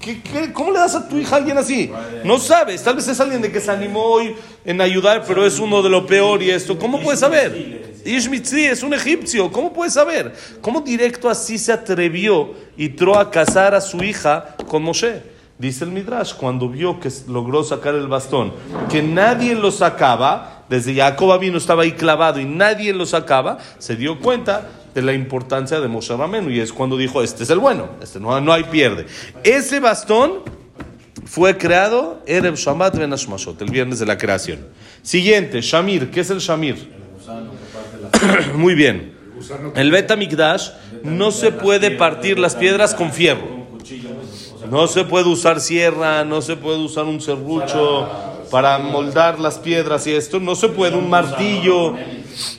¿Qué, 0.00 0.22
qué, 0.22 0.52
cómo 0.52 0.70
le 0.70 0.78
das 0.78 0.94
a 0.94 1.08
tu 1.08 1.18
hija 1.18 1.34
a 1.34 1.38
alguien 1.38 1.58
así? 1.58 1.90
No 2.24 2.38
sabes, 2.38 2.82
tal 2.82 2.96
vez 2.96 3.08
es 3.08 3.20
alguien 3.20 3.42
de 3.42 3.52
que 3.52 3.60
se 3.60 3.70
animó 3.70 4.02
hoy 4.02 4.34
en 4.64 4.80
ayudar, 4.80 5.24
pero 5.26 5.44
es 5.44 5.58
uno 5.58 5.82
de 5.82 5.90
lo 5.90 6.06
peor 6.06 6.42
y 6.42 6.50
esto. 6.50 6.78
¿Cómo 6.78 7.00
puedes 7.00 7.20
saber? 7.20 8.00
Ishmitzi 8.04 8.64
es 8.64 8.82
un 8.82 8.94
egipcio, 8.94 9.52
¿cómo 9.52 9.72
puedes 9.72 9.92
saber? 9.92 10.34
¿Cómo 10.62 10.80
directo 10.80 11.28
así 11.28 11.58
se 11.58 11.72
atrevió 11.72 12.54
y 12.76 12.90
tró 12.90 13.18
a 13.18 13.30
casar 13.30 13.74
a 13.74 13.80
su 13.80 14.02
hija 14.02 14.56
con 14.68 14.84
Moshe? 14.84 15.20
Dice 15.58 15.84
el 15.84 15.90
Midrash, 15.90 16.34
cuando 16.34 16.68
vio 16.68 17.00
que 17.00 17.10
logró 17.26 17.64
sacar 17.64 17.94
el 17.96 18.06
bastón, 18.06 18.52
que 18.88 19.02
nadie 19.02 19.56
lo 19.56 19.72
sacaba, 19.72 20.64
desde 20.68 20.94
Jacob 20.94 21.38
vino 21.40 21.58
estaba 21.58 21.82
ahí 21.82 21.92
clavado 21.92 22.38
y 22.38 22.44
nadie 22.44 22.92
lo 22.94 23.04
sacaba, 23.04 23.58
se 23.78 23.96
dio 23.96 24.20
cuenta 24.20 24.68
de 24.98 25.02
la 25.02 25.12
importancia 25.12 25.80
de 25.80 25.86
Moshe 25.86 26.16
Ramenu 26.16 26.50
y 26.50 26.58
es 26.58 26.72
cuando 26.72 26.96
dijo, 26.96 27.22
este 27.22 27.44
es 27.44 27.50
el 27.50 27.58
bueno, 27.58 27.88
este 28.02 28.18
no, 28.18 28.40
no 28.40 28.52
hay 28.52 28.64
pierde. 28.64 29.06
Ese 29.44 29.78
bastón 29.78 30.40
fue 31.24 31.56
creado 31.56 32.20
Ereb 32.26 32.56
Shabbat 32.56 32.96
Ben 32.96 33.10
Hashmashot, 33.10 33.62
el 33.62 33.70
viernes 33.70 34.00
de 34.00 34.06
la 34.06 34.18
creación. 34.18 34.66
Siguiente, 35.02 35.60
Shamir, 35.60 36.10
¿qué 36.10 36.20
es 36.20 36.30
el 36.30 36.40
Shamir? 36.40 36.92
Muy 38.54 38.74
bien. 38.74 39.16
El 39.76 39.92
Bet 39.92 40.14
Mikdash 40.16 40.70
no 41.04 41.30
se 41.30 41.52
puede 41.52 41.92
partir 41.92 42.40
las 42.40 42.56
piedras 42.56 42.94
con 42.94 43.12
fierro. 43.12 43.58
No 44.68 44.88
se 44.88 45.04
puede 45.04 45.28
usar 45.28 45.60
sierra, 45.60 46.24
no 46.24 46.42
se 46.42 46.56
puede 46.56 46.78
usar 46.78 47.04
un 47.04 47.20
serrucho 47.20 48.08
para 48.50 48.78
moldar 48.78 49.38
las 49.38 49.58
piedras 49.58 50.06
y 50.08 50.12
esto. 50.12 50.40
No 50.40 50.56
se 50.56 50.68
puede 50.68 50.96
un 50.96 51.08
martillo. 51.08 51.94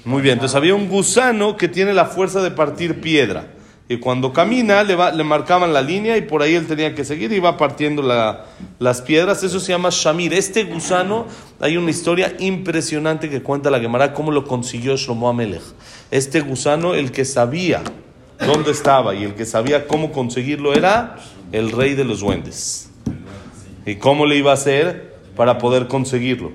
Muy 0.06 0.22
bien, 0.22 0.34
entonces 0.34 0.56
había 0.56 0.76
un 0.76 0.90
gusano 0.90 1.58
que 1.58 1.68
tiene 1.68 1.94
la 1.94 2.06
fuerza 2.06 2.42
de 2.42 2.52
partir 2.52 3.02
piedra. 3.02 3.54
Y 3.92 3.98
cuando 3.98 4.32
camina 4.34 4.84
le, 4.84 4.94
va, 4.94 5.12
le 5.12 5.24
marcaban 5.24 5.74
la 5.74 5.82
línea 5.82 6.16
y 6.16 6.22
por 6.22 6.44
ahí 6.44 6.54
él 6.54 6.68
tenía 6.68 6.94
que 6.94 7.04
seguir 7.04 7.32
y 7.32 7.38
iba 7.38 7.58
partiendo 7.58 8.04
la, 8.04 8.46
las 8.78 9.02
piedras. 9.02 9.44
Eso 9.44 9.60
se 9.60 9.72
llama 9.72 9.90
Shamir. 9.92 10.32
Este 10.32 10.64
gusano, 10.66 11.26
hay 11.60 11.76
una 11.76 11.90
historia 11.90 12.36
impresionante 12.38 13.32
que 13.32 13.42
cuenta 13.42 13.72
la 13.72 13.80
Gemara 13.80 14.14
cómo 14.14 14.32
lo 14.32 14.46
consiguió 14.46 14.96
Shlomo 14.96 15.28
Amelech. 15.28 15.64
Este 16.12 16.42
gusano, 16.42 16.94
el 16.94 17.12
que 17.12 17.26
sabía 17.26 17.82
dónde 18.46 18.70
estaba 18.70 19.16
y 19.16 19.24
el 19.24 19.34
que 19.34 19.48
sabía 19.48 19.88
cómo 19.88 20.12
conseguirlo 20.12 20.74
era 20.74 21.18
el 21.52 21.72
rey 21.72 21.96
de 21.96 22.04
los 22.04 22.20
duendes. 22.20 22.92
¿Y 23.88 23.96
cómo 23.96 24.28
le 24.28 24.36
iba 24.36 24.52
a 24.52 24.54
hacer 24.54 25.16
para 25.36 25.58
poder 25.58 25.88
conseguirlo? 25.88 26.52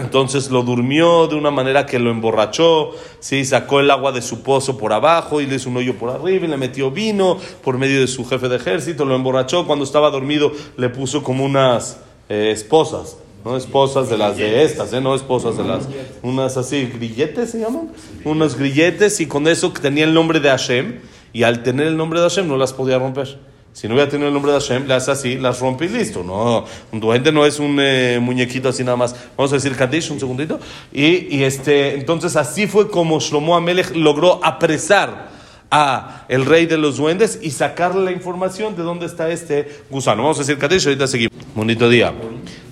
Entonces 0.00 0.50
lo 0.50 0.62
durmió 0.62 1.26
de 1.26 1.34
una 1.34 1.50
manera 1.50 1.86
que 1.86 1.98
lo 1.98 2.10
emborrachó, 2.10 2.90
¿sí? 3.20 3.44
sacó 3.44 3.80
el 3.80 3.90
agua 3.90 4.12
de 4.12 4.22
su 4.22 4.42
pozo 4.42 4.76
por 4.76 4.92
abajo 4.92 5.40
y 5.40 5.46
le 5.46 5.56
hizo 5.56 5.70
un 5.70 5.76
hoyo 5.76 5.96
por 5.96 6.10
arriba 6.10 6.46
y 6.46 6.48
le 6.48 6.56
metió 6.56 6.90
vino 6.90 7.38
por 7.62 7.78
medio 7.78 8.00
de 8.00 8.06
su 8.06 8.24
jefe 8.24 8.48
de 8.48 8.56
ejército, 8.56 9.04
lo 9.04 9.14
emborrachó, 9.14 9.66
cuando 9.66 9.84
estaba 9.84 10.10
dormido 10.10 10.52
le 10.76 10.88
puso 10.88 11.22
como 11.22 11.44
unas 11.44 11.98
eh, 12.28 12.50
esposas, 12.52 13.18
no 13.44 13.56
esposas 13.56 14.08
de 14.08 14.18
las 14.18 14.36
de 14.36 14.64
estas, 14.64 14.92
¿eh? 14.92 15.00
no 15.00 15.14
esposas 15.14 15.56
de 15.56 15.64
las, 15.64 15.88
unas 16.22 16.56
así, 16.56 16.86
grilletes 16.86 17.50
se 17.50 17.60
llaman, 17.60 17.90
unos 18.24 18.56
grilletes 18.56 19.20
y 19.20 19.26
con 19.26 19.46
eso 19.48 19.72
tenía 19.72 20.04
el 20.04 20.14
nombre 20.14 20.40
de 20.40 20.48
Hashem 20.48 21.00
y 21.32 21.42
al 21.42 21.62
tener 21.62 21.86
el 21.86 21.96
nombre 21.96 22.20
de 22.20 22.28
Hashem 22.28 22.48
no 22.48 22.56
las 22.56 22.72
podía 22.72 22.98
romper. 22.98 23.38
Si 23.76 23.86
no 23.86 23.92
hubiera 23.92 24.10
tenido 24.10 24.28
el 24.28 24.32
nombre 24.32 24.52
de 24.52 24.58
Hashem, 24.58 24.88
las 24.88 25.06
así, 25.10 25.36
las 25.36 25.60
rompe 25.60 25.84
y 25.84 25.88
listo. 25.90 26.24
No, 26.24 26.64
un 26.92 26.98
duende 26.98 27.30
no 27.30 27.44
es 27.44 27.58
un 27.58 27.76
eh, 27.78 28.18
muñequito 28.22 28.70
así 28.70 28.82
nada 28.82 28.96
más. 28.96 29.14
Vamos 29.36 29.52
a 29.52 29.56
decir 29.56 29.76
Kadish 29.76 30.10
un 30.12 30.18
segundito. 30.18 30.58
Y, 30.94 31.36
y, 31.36 31.44
este, 31.44 31.92
entonces 31.92 32.36
así 32.36 32.66
fue 32.66 32.90
como 32.90 33.20
Shlomo 33.20 33.54
Amelech 33.54 33.94
logró 33.94 34.42
apresar 34.42 35.28
a 35.70 36.24
el 36.30 36.46
rey 36.46 36.64
de 36.64 36.78
los 36.78 36.96
duendes 36.96 37.38
y 37.42 37.50
sacarle 37.50 38.02
la 38.02 38.12
información 38.12 38.74
de 38.76 38.82
dónde 38.82 39.04
está 39.04 39.28
este 39.28 39.68
gusano. 39.90 40.22
Vamos 40.22 40.38
a 40.38 40.40
decir 40.40 40.56
Kadish, 40.56 40.86
ahorita 40.86 41.06
seguimos. 41.06 41.36
Bonito 41.54 41.86
día. 41.90 42.14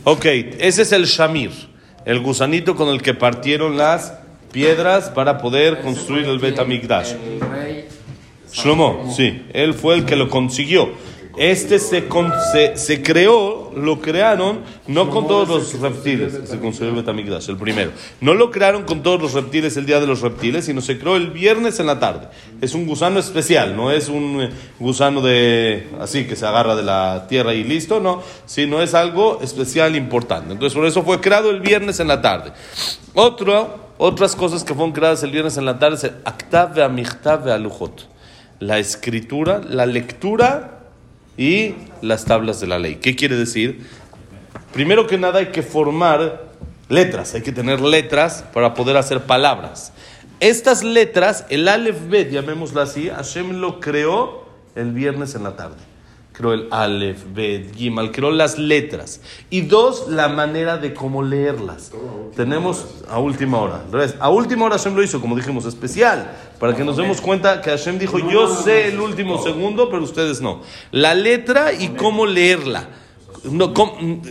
Ok, 0.04 0.24
ese 0.24 0.80
es 0.80 0.92
el 0.92 1.04
Shamir, 1.04 1.50
el 2.06 2.20
gusanito 2.20 2.74
con 2.76 2.88
el 2.88 3.02
que 3.02 3.12
partieron 3.12 3.76
las 3.76 4.14
piedras 4.52 5.10
para 5.10 5.36
poder 5.36 5.82
construir 5.82 6.24
el 6.24 6.38
Betamikdash. 6.38 7.12
Shlomo, 8.54 9.12
sí, 9.12 9.42
él 9.52 9.74
fue 9.74 9.96
el 9.96 10.04
que 10.04 10.14
lo 10.14 10.30
consiguió. 10.30 10.90
Este 11.36 11.80
se, 11.80 12.04
se, 12.52 12.76
se, 12.76 13.02
creó, 13.02 13.72
lo 13.74 14.00
crearon, 14.00 14.60
no 14.86 15.10
con 15.10 15.26
todos 15.26 15.48
los 15.48 15.80
reptiles, 15.80 16.38
se 16.44 16.60
construyó 16.60 16.90
el 16.90 16.96
Betamigdash, 16.96 17.50
el 17.50 17.56
primero. 17.56 17.90
No 18.20 18.34
lo 18.34 18.52
crearon 18.52 18.84
con 18.84 19.02
todos 19.02 19.20
los 19.20 19.32
reptiles 19.32 19.76
el 19.76 19.84
día 19.84 19.98
de 19.98 20.06
los 20.06 20.20
reptiles, 20.20 20.66
sino 20.66 20.80
se 20.80 20.96
creó 20.96 21.16
el 21.16 21.32
viernes 21.32 21.80
en 21.80 21.86
la 21.86 21.98
tarde. 21.98 22.28
Es 22.60 22.74
un 22.74 22.86
gusano 22.86 23.18
especial, 23.18 23.74
no 23.74 23.90
es 23.90 24.08
un 24.08 24.48
gusano 24.78 25.20
de 25.20 25.88
así 26.00 26.24
que 26.24 26.36
se 26.36 26.46
agarra 26.46 26.76
de 26.76 26.84
la 26.84 27.26
tierra 27.28 27.52
y 27.52 27.64
listo, 27.64 27.98
no, 27.98 28.22
sino 28.46 28.80
es 28.80 28.94
algo 28.94 29.40
especial 29.42 29.96
importante. 29.96 30.52
Entonces, 30.52 30.76
por 30.76 30.86
eso 30.86 31.02
fue 31.02 31.20
creado 31.20 31.50
el 31.50 31.60
viernes 31.60 31.98
en 31.98 32.06
la 32.06 32.22
tarde. 32.22 32.52
Otro, 33.14 33.90
otras 33.98 34.36
cosas 34.36 34.62
que 34.62 34.72
fueron 34.72 34.92
creadas 34.92 35.24
el 35.24 35.32
viernes 35.32 35.56
en 35.56 35.64
la 35.64 35.80
tarde 35.80 35.96
es 35.96 36.04
el 36.04 36.14
Aktav 36.24 36.80
Amichtav 36.80 37.48
Alujot 37.48 38.13
la 38.60 38.78
escritura, 38.78 39.60
la 39.68 39.86
lectura 39.86 40.80
y 41.36 41.74
las 42.02 42.24
tablas 42.24 42.60
de 42.60 42.66
la 42.66 42.78
ley. 42.78 42.96
¿Qué 42.96 43.16
quiere 43.16 43.36
decir? 43.36 43.86
Primero 44.72 45.06
que 45.06 45.18
nada 45.18 45.40
hay 45.40 45.46
que 45.46 45.62
formar 45.62 46.44
letras, 46.88 47.34
hay 47.34 47.42
que 47.42 47.52
tener 47.52 47.80
letras 47.80 48.44
para 48.52 48.74
poder 48.74 48.96
hacer 48.96 49.22
palabras. 49.22 49.92
Estas 50.40 50.82
letras, 50.82 51.46
el 51.48 51.68
Aleph 51.68 52.08
Bet, 52.08 52.30
llamémoslo 52.30 52.80
así, 52.80 53.08
Hashem 53.08 53.60
lo 53.60 53.80
creó 53.80 54.44
el 54.74 54.92
viernes 54.92 55.34
en 55.34 55.44
la 55.44 55.56
tarde 55.56 55.93
creó 56.34 56.52
el 56.52 56.66
Aleph, 56.72 57.22
Bet, 57.32 57.76
Gimal, 57.76 58.10
creó 58.10 58.32
las 58.32 58.58
letras. 58.58 59.20
Y 59.50 59.62
dos, 59.62 60.08
la 60.08 60.28
manera 60.28 60.76
de 60.76 60.92
cómo 60.92 61.22
leerlas. 61.22 61.92
Tenemos 62.34 62.86
a 63.08 63.20
última 63.20 63.58
hora. 63.58 63.84
A 64.18 64.28
última 64.30 64.66
hora 64.66 64.76
Hashem 64.76 64.96
lo 64.96 65.02
hizo, 65.02 65.20
como 65.20 65.36
dijimos, 65.36 65.64
especial, 65.64 66.36
para 66.58 66.74
que 66.74 66.84
nos 66.84 66.96
demos 66.96 67.20
cuenta 67.20 67.60
que 67.60 67.70
Hashem 67.70 68.00
dijo, 68.00 68.18
yo 68.18 68.48
sé 68.48 68.88
el 68.88 69.00
último 69.00 69.40
segundo, 69.42 69.88
pero 69.88 70.02
ustedes 70.02 70.40
no. 70.40 70.60
La 70.90 71.14
letra 71.14 71.72
y 71.72 71.90
cómo 71.90 72.26
leerla. 72.26 72.88
No, 73.44 73.72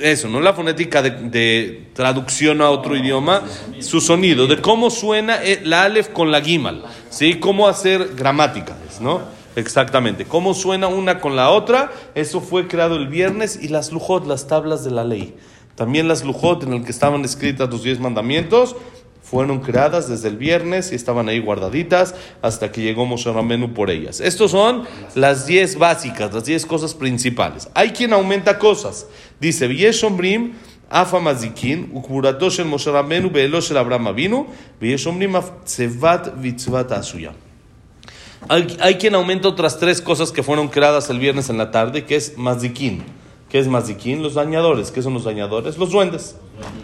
eso, 0.02 0.28
no 0.28 0.42
la 0.42 0.54
fonética 0.54 1.02
de, 1.02 1.12
de, 1.12 1.90
traducción 1.94 2.62
a 2.62 2.70
otro 2.72 2.98
idioma, 2.98 3.44
su 3.80 4.02
sonido, 4.02 4.48
de 4.48 4.60
cómo 4.60 4.90
suena 4.90 5.40
la 5.64 5.84
Aleph 5.84 6.10
con 6.10 6.32
la 6.32 6.42
Gimal, 6.42 6.84
¿sí? 7.12 7.36
Cómo 7.36 7.68
hacer 7.68 8.16
gramática, 8.16 8.76
¿no? 9.00 9.22
Exactamente. 9.56 10.26
¿Cómo 10.26 10.54
suena 10.54 10.88
una 10.88 11.20
con 11.20 11.36
la 11.36 11.50
otra? 11.50 11.92
Eso 12.16 12.42
fue 12.42 12.68
creado 12.68 12.96
el 12.96 13.08
viernes 13.08 13.60
y 13.62 13.68
las 13.68 13.92
lujot, 13.92 14.26
las 14.26 14.48
tablas 14.48 14.84
de 14.84 14.92
la 14.92 15.04
ley. 15.04 15.36
También 15.76 16.08
las 16.08 16.24
lujot 16.24 16.64
en 16.64 16.74
el 16.74 16.84
que 16.84 16.92
estaban 16.92 17.24
escritas 17.26 17.70
los 17.70 17.84
diez 17.84 18.00
mandamientos 18.00 18.76
fueron 19.24 19.62
creadas 19.62 20.10
desde 20.10 20.28
el 20.28 20.38
viernes 20.38 20.92
y 20.92 20.96
estaban 20.96 21.30
ahí 21.30 21.40
guardaditas 21.40 22.14
hasta 22.42 22.72
que 22.72 22.82
llegó 22.82 23.06
Moshe 23.06 23.32
Ramenu 23.32 23.74
por 23.74 23.90
ellas. 23.90 24.20
Estos 24.20 24.52
son 24.52 24.84
las 25.16 25.48
diez 25.48 25.78
básicas, 25.78 26.34
las 26.34 26.46
diez 26.46 26.66
cosas 26.66 26.94
principales. 26.94 27.70
Hay 27.74 27.92
quien 27.92 28.14
aumenta 28.14 28.60
cosas. 28.60 29.08
Dice, 29.40 29.68
Vieshombrim, 29.68 30.54
Afa 30.90 31.20
Mazikin, 31.20 31.90
Ukburatosh 31.94 32.60
el 32.60 32.66
Moshe 32.66 32.92
Ramenu, 32.92 33.32
Beelosh 33.32 33.72
el 33.72 33.78
Abraham 33.78 34.08
Avinu, 34.08 34.46
Vieshombrim, 34.80 35.34
Tsevat 35.66 36.40
Vitzvat 36.40 36.92
Asuya. 36.92 37.34
Hay, 38.50 38.78
hay, 38.80 38.96
quien 38.96 39.16
aumenta 39.16 39.48
otras 39.48 39.80
tres 39.80 40.02
cosas 40.02 40.32
que 40.32 40.44
fueron 40.44 40.68
creadas 40.68 41.10
el 41.10 41.20
viernes 41.20 41.50
en 41.50 41.58
la 41.58 41.72
tarde, 41.72 42.06
que 42.06 42.16
es 42.16 42.38
mazikin. 42.38 43.04
¿Qué 43.50 43.60
es 43.60 43.68
maziquín? 43.68 44.24
Los 44.24 44.34
dañadores. 44.34 44.92
¿Qué 44.92 45.02
son 45.02 45.14
los 45.14 45.24
dañadores? 45.24 45.78
Los 45.78 45.92
duendes. 45.92 46.36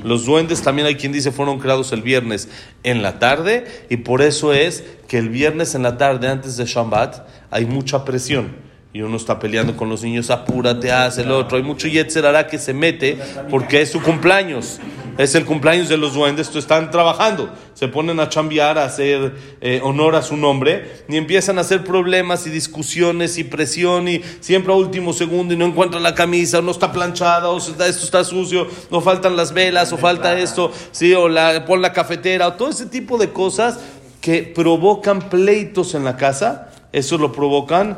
Los 0.04 0.26
duendes 0.26 0.62
también 0.62 0.88
hay 0.88 0.96
quien 0.96 1.12
dice 1.12 1.32
fueron 1.32 1.60
creados 1.60 1.92
el 1.92 2.02
viernes 2.02 2.50
en 2.84 3.02
la 3.02 3.20
tarde 3.20 3.66
y 3.90 3.98
por 3.98 4.22
eso 4.22 4.54
es 4.54 4.84
que 5.08 5.18
el 5.18 5.30
viernes 5.30 5.76
en 5.76 5.84
la 5.84 5.98
tarde 5.98 6.28
antes 6.28 6.58
de 6.58 6.66
Shabbat 6.66 7.28
hay 7.50 7.66
mucha 7.66 8.06
presión 8.06 8.69
y 8.92 9.02
uno 9.02 9.18
está 9.18 9.38
peleando 9.38 9.78
con 9.78 9.88
los 9.88 10.02
niños, 10.02 10.32
apúrate, 10.32 10.92
haz 10.92 11.20
el 11.20 11.32
otro. 11.32 11.58
Hay 11.58 11.64
mucho 11.64 11.88
Yetzerara 11.88 12.48
que 12.48 12.58
se 12.58 12.74
mete 12.74 13.20
porque 13.50 13.82
es 13.82 13.92
su 13.92 14.02
cumpleaños. 14.02 14.80
Es 15.20 15.36
el 15.36 15.46
cumpleaños 15.46 15.90
de 15.90 15.98
los 15.98 16.14
duendes, 16.14 16.56
están 16.56 16.90
trabajando. 16.90 17.54
Se 17.74 17.90
ponen 17.90 18.20
a 18.20 18.30
chambear, 18.30 18.80
a 18.80 18.86
hacer 18.86 19.36
eh, 19.62 19.80
honor 19.84 20.16
a 20.16 20.22
su 20.22 20.38
nombre 20.38 21.04
y 21.08 21.18
empiezan 21.18 21.58
a 21.58 21.62
hacer 21.62 21.84
problemas 21.84 22.48
y 22.48 22.50
discusiones 22.50 23.38
y 23.38 23.44
presión 23.44 24.08
y 24.08 24.22
siempre 24.40 24.72
a 24.72 24.78
último 24.78 25.14
segundo 25.14 25.54
y 25.54 25.58
no 25.58 25.66
encuentran 25.66 26.02
la 26.02 26.16
camisa, 26.16 26.60
o 26.60 26.62
no 26.62 26.72
está 26.72 26.92
planchada, 26.92 27.50
o 27.50 27.58
esto 27.58 27.84
está 27.84 28.24
sucio, 28.24 28.68
no 28.90 29.02
faltan 29.02 29.36
las 29.36 29.54
velas, 29.54 29.92
o 29.92 29.98
falta 29.98 30.40
esto, 30.40 30.72
sí, 30.92 31.14
o 31.14 31.28
la, 31.28 31.66
pon 31.66 31.82
la 31.82 31.92
cafetera, 31.92 32.48
o 32.48 32.54
todo 32.54 32.70
ese 32.70 32.86
tipo 32.86 33.18
de 33.18 33.32
cosas 33.32 33.78
que 34.22 34.44
provocan 34.44 35.30
pleitos 35.30 35.96
en 35.96 36.06
la 36.06 36.16
casa. 36.16 36.70
Eso 36.92 37.18
lo 37.18 37.32
provocan 37.32 37.98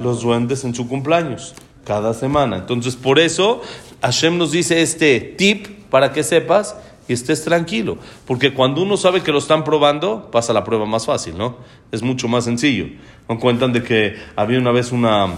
los 0.00 0.22
duendes 0.22 0.64
en 0.64 0.74
su 0.74 0.88
cumpleaños, 0.88 1.54
cada 1.84 2.14
semana. 2.14 2.56
Entonces, 2.56 2.96
por 2.96 3.18
eso 3.18 3.62
Hashem 4.02 4.38
nos 4.38 4.52
dice 4.52 4.82
este 4.82 5.20
tip 5.20 5.84
para 5.90 6.12
que 6.12 6.22
sepas 6.22 6.76
y 7.08 7.12
estés 7.12 7.44
tranquilo. 7.44 7.98
Porque 8.26 8.52
cuando 8.52 8.82
uno 8.82 8.96
sabe 8.96 9.22
que 9.22 9.32
lo 9.32 9.38
están 9.38 9.64
probando, 9.64 10.30
pasa 10.30 10.52
la 10.52 10.64
prueba 10.64 10.86
más 10.86 11.06
fácil, 11.06 11.38
¿no? 11.38 11.56
Es 11.92 12.02
mucho 12.02 12.28
más 12.28 12.44
sencillo. 12.44 12.86
Me 13.28 13.38
cuentan 13.38 13.72
de 13.72 13.82
que 13.82 14.16
había 14.34 14.58
una 14.58 14.72
vez 14.72 14.92
una, 14.92 15.34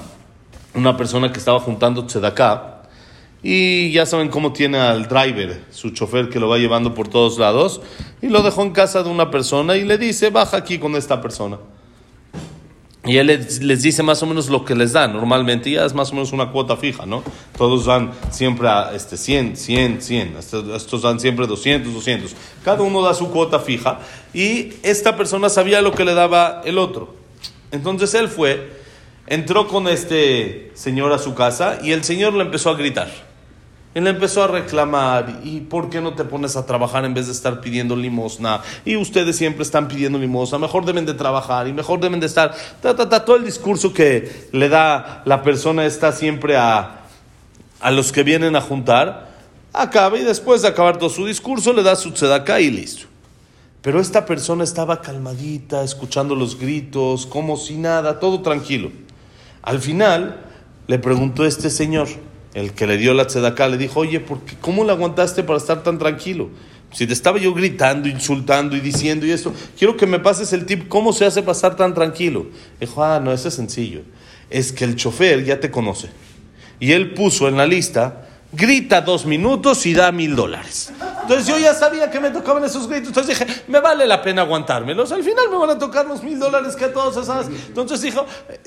una 0.75 0.97
persona 0.97 1.33
que 1.33 1.39
estaba 1.39 1.61
juntando 1.61 2.07
acá 2.25 2.75
y 3.43 3.93
ya 3.93 4.05
saben 4.05 4.29
cómo 4.29 4.53
tiene 4.53 4.79
al 4.79 5.07
driver, 5.07 5.65
su 5.71 5.91
chofer 5.91 6.29
que 6.29 6.41
lo 6.41 6.49
va 6.49 6.59
llevando 6.59 6.95
por 6.95 7.09
todos 7.09 7.39
lados, 7.39 7.81
y 8.21 8.29
lo 8.29 8.43
dejó 8.43 8.63
en 8.63 8.73
casa 8.73 9.03
de 9.03 9.11
una 9.11 9.31
persona 9.31 9.77
y 9.77 9.85
le 9.85 9.97
dice, 9.97 10.31
baja 10.31 10.57
aquí 10.57 10.79
con 10.79 10.97
esta 10.97 11.21
persona. 11.21 11.59
Y 13.09 13.17
él 13.17 13.27
les, 13.27 13.83
dice 13.83 14.03
más 14.03 14.23
o 14.23 14.27
menos 14.27 14.51
lo 14.51 14.67
que 14.67 14.75
les 14.75 14.93
dan. 14.93 15.15
Normalmente 15.15 15.71
ya 15.71 15.87
es 15.87 15.95
más 15.95 16.11
o 16.11 16.15
menos 16.15 16.33
una 16.33 16.53
cuota 16.53 16.77
fija, 16.77 17.07
¿no? 17.07 17.23
Todos 17.57 17.87
dan 17.87 18.13
siempre 18.31 18.69
a 18.69 18.93
este 18.95 19.17
100, 19.17 19.57
100, 19.57 20.03
100. 20.03 20.37
Estos 20.37 21.01
dan 21.01 21.19
siempre 21.19 21.47
200, 21.47 21.95
200. 21.95 22.37
Cada 22.63 22.83
uno 22.83 23.01
da 23.01 23.15
su 23.15 23.31
cuota 23.31 23.61
fija. 23.61 24.01
Y 24.35 24.75
esta 24.83 25.17
persona 25.17 25.49
sabía 25.49 25.81
lo 25.81 25.93
que 25.93 26.05
le 26.05 26.13
daba 26.13 26.61
el 26.67 26.77
otro. 26.77 27.15
Entonces 27.71 28.13
él 28.13 28.29
fue, 28.29 28.79
entró 29.27 29.69
con 29.69 29.89
este 29.89 30.71
señor 30.75 31.11
a 31.15 31.19
su 31.19 31.35
casa 31.35 31.79
y 31.83 31.93
el 31.93 32.05
señor 32.05 32.35
le 32.35 32.43
empezó 32.43 32.69
a 32.69 32.75
gritar. 32.75 33.28
Él 33.95 34.07
empezó 34.07 34.45
a 34.45 34.47
reclamar, 34.47 35.41
¿y 35.43 35.61
por 35.61 35.89
qué 35.89 36.01
no 36.01 36.15
te 36.15 36.25
pones 36.25 36.57
a 36.57 36.67
trabajar 36.67 37.05
en 37.05 37.15
vez 37.15 37.27
de 37.27 37.33
estar 37.33 37.61
pidiendo 37.61 37.97
limosna? 37.97 38.61
Y 38.85 38.97
ustedes 38.97 39.37
siempre 39.37 39.63
están 39.63 39.89
pidiendo 39.89 40.19
limosna, 40.19 40.59
mejor 40.59 40.85
deben 40.85 41.07
de 41.07 41.15
trabajar 41.15 41.67
y 41.67 41.73
mejor 41.73 41.99
deben 41.99 42.21
de 42.21 42.27
estar... 42.27 42.55
todo 42.83 43.37
el 43.37 43.45
discurso 43.45 43.93
que 43.93 44.49
le 44.53 44.69
da 44.69 45.23
la 45.25 45.43
persona 45.43 45.87
está 45.87 46.13
siempre 46.13 46.57
a, 46.57 47.07
a 47.81 47.91
los 47.91 48.13
que 48.13 48.23
vienen 48.23 48.57
a 48.57 48.61
juntar, 48.61 49.29
acaba 49.73 50.19
y 50.19 50.23
después 50.25 50.63
de 50.63 50.69
acabar 50.69 50.99
todo 50.99 51.09
su 51.09 51.27
discurso 51.27 51.73
le 51.73 51.83
da 51.83 51.97
su 51.97 52.13
tzedaká 52.13 52.61
y 52.61 52.71
listo. 52.71 53.07
Pero 53.81 54.01
esta 54.01 54.27
persona 54.27 54.65
estaba 54.65 55.01
calmadita, 55.01 55.83
escuchando 55.83 56.35
los 56.35 56.59
gritos, 56.59 57.27
como 57.27 57.57
si 57.57 57.77
nada, 57.77 58.21
todo 58.21 58.43
tranquilo. 58.43 58.91
Al 59.63 59.81
final 59.81 60.41
le 60.89 60.99
preguntó 60.99 61.47
este 61.47 61.71
señor, 61.71 62.09
el 62.59 62.73
que 62.73 62.87
le 62.87 62.97
dio 62.97 63.15
la 63.15 63.27
tzedaká, 63.27 63.69
le 63.69 63.79
dijo, 63.79 64.01
oye, 64.01 64.21
¿por 64.21 64.41
¿cómo 64.61 64.85
le 64.85 64.93
aguantaste 64.93 65.43
para 65.43 65.59
estar 65.59 65.83
tan 65.83 65.99
tranquilo? 65.99 66.51
Si 66.93 67.07
te 67.07 67.13
estaba 67.13 67.39
yo 67.39 67.53
gritando, 67.53 68.09
insultando 68.09 68.77
y 68.77 68.81
diciendo 68.81 69.27
y 69.27 69.31
eso, 69.31 69.53
quiero 69.79 69.97
que 69.97 70.07
me 70.07 70.19
pases 70.19 70.53
el 70.53 70.65
tip, 70.65 70.89
¿cómo 70.89 71.13
se 71.13 71.27
hace 71.27 71.43
pasar 71.43 71.77
tan 71.77 71.95
tranquilo? 71.95 72.47
Dijo, 72.81 73.05
ah, 73.05 73.21
no, 73.21 73.33
es 73.33 73.43
sencillo. 73.43 74.03
Es 74.49 74.73
que 74.73 74.85
el 74.85 74.97
chofer 74.97 75.45
ya 75.45 75.61
te 75.61 75.71
conoce. 75.71 76.09
Y 76.81 76.93
él 76.93 77.13
puso 77.13 77.47
en 77.49 77.59
la 77.59 77.67
lista, 77.67 78.29
grita 78.53 79.03
dos 79.03 79.27
minutos 79.27 79.85
y 79.85 79.93
da 79.93 80.11
mil 80.13 80.35
dólares. 80.35 80.91
Entonces 81.23 81.47
yo 81.47 81.59
ya 81.59 81.75
sabía 81.75 82.11
que 82.11 82.21
me 82.21 82.31
tocaban 82.31 82.65
esos 82.65 82.89
gritos. 82.89 83.09
Entonces 83.09 83.39
dije, 83.39 83.63
me 83.69 83.81
vale 83.81 84.07
la 84.07 84.23
pena 84.23 84.43
aguantármelos. 84.43 85.13
Al 85.13 85.23
final 85.23 85.51
me 85.51 85.59
van 85.59 85.71
a 85.71 85.79
tocar 85.79 86.07
los 86.07 86.23
mil 86.23 86.39
dólares 86.39 86.75
que 86.75 86.87
a 86.87 86.93
todos 86.93 87.23
esas. 87.23 87.49
Entonces 87.49 88.01
dijo, 88.01 88.25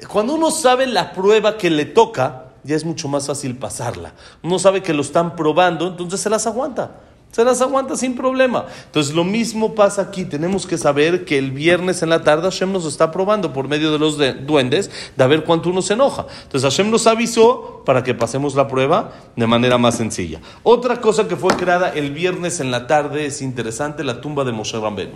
cuando 0.07 0.35
uno 0.35 0.51
sabe 0.51 0.85
la 0.85 1.11
prueba 1.11 1.57
que 1.57 1.71
le 1.71 1.85
toca, 1.85 2.50
ya 2.63 2.75
es 2.75 2.85
mucho 2.85 3.07
más 3.07 3.27
fácil 3.27 3.55
pasarla. 3.57 4.13
Uno 4.43 4.59
sabe 4.59 4.81
que 4.83 4.93
lo 4.93 5.01
están 5.01 5.35
probando, 5.35 5.87
entonces 5.87 6.19
se 6.19 6.29
las 6.29 6.47
aguanta. 6.47 6.91
Se 7.31 7.45
las 7.45 7.61
aguanta 7.61 7.95
sin 7.95 8.15
problema. 8.15 8.65
Entonces 8.87 9.15
lo 9.15 9.23
mismo 9.23 9.73
pasa 9.73 10.01
aquí. 10.01 10.25
Tenemos 10.25 10.67
que 10.67 10.77
saber 10.77 11.23
que 11.23 11.37
el 11.37 11.51
viernes 11.51 12.03
en 12.03 12.09
la 12.09 12.23
tarde 12.23 12.43
Hashem 12.43 12.73
nos 12.73 12.85
está 12.85 13.09
probando 13.11 13.53
por 13.53 13.69
medio 13.69 13.91
de 13.91 13.99
los 13.99 14.17
duendes 14.45 14.91
de 15.15 15.23
a 15.23 15.27
ver 15.27 15.45
cuánto 15.45 15.69
uno 15.69 15.81
se 15.81 15.93
enoja. 15.93 16.25
Entonces 16.43 16.69
Hashem 16.69 16.91
nos 16.91 17.07
avisó 17.07 17.83
para 17.85 18.03
que 18.03 18.13
pasemos 18.13 18.53
la 18.55 18.67
prueba 18.67 19.13
de 19.37 19.47
manera 19.47 19.77
más 19.77 19.95
sencilla. 19.95 20.41
Otra 20.63 20.99
cosa 20.99 21.29
que 21.29 21.37
fue 21.37 21.55
creada 21.55 21.89
el 21.89 22.11
viernes 22.11 22.59
en 22.59 22.69
la 22.69 22.85
tarde 22.85 23.25
es 23.25 23.41
interesante, 23.41 24.03
la 24.03 24.19
tumba 24.19 24.43
de 24.43 24.51
Moshe 24.51 24.77
Rambenu. 24.77 25.15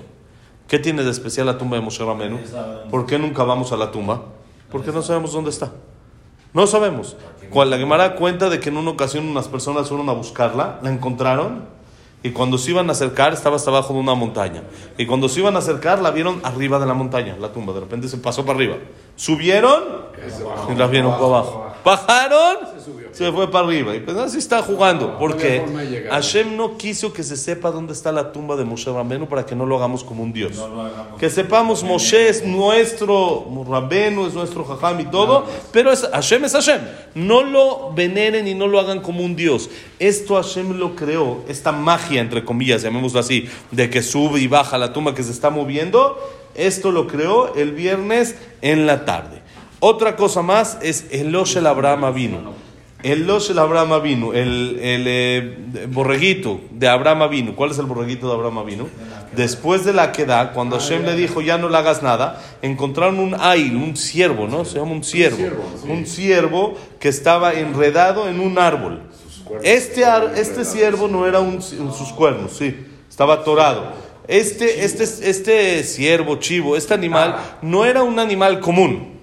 ¿Qué 0.69 0.79
tiene 0.79 1.03
de 1.03 1.11
especial 1.11 1.47
la 1.47 1.57
tumba 1.57 1.75
de 1.75 1.83
Moshe 1.83 2.03
Rambenu? 2.03 2.39
¿Por 2.89 3.05
qué 3.05 3.19
nunca 3.19 3.43
vamos 3.43 3.73
a 3.73 3.77
la 3.77 3.91
tumba? 3.91 4.23
Porque 4.71 4.93
no 4.93 5.01
sabemos 5.01 5.33
dónde 5.33 5.49
está. 5.49 5.73
No 6.55 6.65
sabemos. 6.67 7.17
Cuando 7.49 7.75
la 7.75 7.79
Gemara 7.79 8.15
cuenta 8.15 8.49
de 8.49 8.61
que 8.61 8.69
en 8.69 8.77
una 8.77 8.91
ocasión 8.91 9.27
unas 9.27 9.49
personas 9.49 9.89
fueron 9.89 10.07
a 10.09 10.13
buscarla, 10.13 10.79
la 10.81 10.89
encontraron 10.89 11.65
y 12.23 12.31
cuando 12.31 12.57
se 12.57 12.71
iban 12.71 12.87
a 12.87 12.93
acercar 12.93 13.33
estaba 13.33 13.57
hasta 13.57 13.69
abajo 13.69 13.93
de 13.93 13.99
una 13.99 14.15
montaña. 14.15 14.63
Y 14.97 15.05
cuando 15.05 15.27
se 15.27 15.41
iban 15.41 15.57
a 15.57 15.59
acercar 15.59 16.01
la 16.01 16.11
vieron 16.11 16.39
arriba 16.43 16.79
de 16.79 16.85
la 16.85 16.93
montaña, 16.93 17.35
la 17.39 17.51
tumba. 17.51 17.73
De 17.73 17.81
repente 17.81 18.07
se 18.07 18.17
pasó 18.17 18.45
para 18.45 18.57
arriba. 18.57 18.77
Subieron 19.17 19.83
y 20.71 20.75
la 20.75 20.87
vieron 20.87 21.11
para 21.11 21.25
abajo. 21.25 21.67
Bajaron, 21.83 22.57
se 23.11 23.31
fue 23.31 23.51
para 23.51 23.65
arriba. 23.65 23.95
Y 23.95 23.99
pues 23.99 24.17
así 24.17 24.37
está 24.37 24.61
jugando. 24.61 25.17
Porque 25.17 25.63
Hashem 26.09 26.55
no 26.55 26.77
quiso 26.77 27.13
que 27.13 27.23
se 27.23 27.37
sepa 27.37 27.71
dónde 27.71 27.93
está 27.93 28.11
la 28.11 28.31
tumba 28.31 28.55
de 28.55 28.65
Moshe 28.65 28.91
Rambenu 28.91 29.27
para 29.27 29.45
que 29.45 29.55
no 29.55 29.65
lo 29.65 29.77
hagamos 29.77 30.03
como 30.03 30.23
un 30.23 30.33
Dios. 30.33 30.53
Que 31.19 31.29
sepamos, 31.29 31.83
Moshe 31.83 32.29
es 32.29 32.45
nuestro 32.45 33.45
Rambenu, 33.67 34.27
es 34.27 34.33
nuestro 34.33 34.63
Jajam 34.65 34.99
y 34.99 35.05
todo, 35.05 35.45
pero 35.71 35.91
es, 35.91 36.01
Hashem 36.01 36.45
es 36.45 36.53
Hashem. 36.53 36.81
No 37.15 37.43
lo 37.43 37.93
veneren 37.93 38.47
y 38.47 38.53
no 38.53 38.67
lo 38.67 38.79
hagan 38.79 39.01
como 39.01 39.23
un 39.23 39.35
Dios. 39.35 39.69
Esto 39.99 40.35
Hashem 40.35 40.77
lo 40.77 40.95
creó, 40.95 41.43
esta 41.47 41.71
magia, 41.71 42.21
entre 42.21 42.43
comillas, 42.43 42.81
llamémoslo 42.81 43.19
así, 43.19 43.47
de 43.71 43.89
que 43.89 44.01
sube 44.01 44.39
y 44.39 44.47
baja 44.47 44.77
la 44.77 44.93
tumba 44.93 45.15
que 45.15 45.23
se 45.23 45.31
está 45.31 45.49
moviendo. 45.49 46.17
Esto 46.55 46.91
lo 46.91 47.07
creó 47.07 47.53
el 47.55 47.73
viernes 47.73 48.35
en 48.61 48.85
la 48.85 49.05
tarde. 49.05 49.41
Otra 49.79 50.15
cosa 50.15 50.41
más 50.41 50.77
es 50.81 51.05
el 51.11 51.35
el 51.35 51.67
Abraham 51.67 52.13
vino. 52.13 52.64
El 53.03 53.29
el 53.29 53.59
Abraham 53.59 54.01
vino, 54.01 54.33
el, 54.33 54.79
el 54.81 55.03
eh, 55.07 55.57
borreguito 55.89 56.59
de 56.71 56.87
Abraham 56.87 57.29
vino. 57.29 57.55
¿Cuál 57.55 57.71
es 57.71 57.77
el 57.77 57.85
borreguito 57.85 58.27
de 58.27 58.33
Abraham 58.33 58.65
vino? 58.65 58.87
Después 59.35 59.83
de 59.85 59.93
la 59.93 60.11
queda, 60.11 60.53
cuando 60.53 60.79
Hashem 60.79 61.03
le 61.03 61.15
dijo 61.15 61.41
ya 61.41 61.57
no 61.57 61.69
le 61.69 61.77
hagas 61.77 62.01
nada, 62.01 62.41
encontraron 62.61 63.19
un 63.19 63.35
ail, 63.39 63.75
un 63.75 63.95
ciervo, 63.95 64.47
¿no? 64.47 64.65
Se 64.65 64.79
llama 64.79 64.93
un 64.93 65.03
ciervo. 65.03 65.37
Un 65.87 66.05
ciervo 66.05 66.75
que 66.99 67.09
estaba 67.09 67.53
enredado 67.53 68.27
en 68.27 68.39
un 68.39 68.57
árbol. 68.57 69.01
Este, 69.61 70.03
este 70.35 70.65
ciervo 70.65 71.07
no 71.07 71.27
era 71.27 71.39
un, 71.39 71.61
sus 71.61 72.11
cuernos, 72.13 72.53
sí, 72.57 72.75
estaba 73.07 73.35
atorado. 73.35 73.93
Este, 74.27 74.83
este, 74.83 75.03
este 75.03 75.83
ciervo, 75.83 76.37
chivo, 76.37 76.75
este 76.75 76.95
animal 76.95 77.35
no 77.61 77.85
era 77.85 78.01
un 78.01 78.17
animal 78.17 78.59
común, 78.59 79.19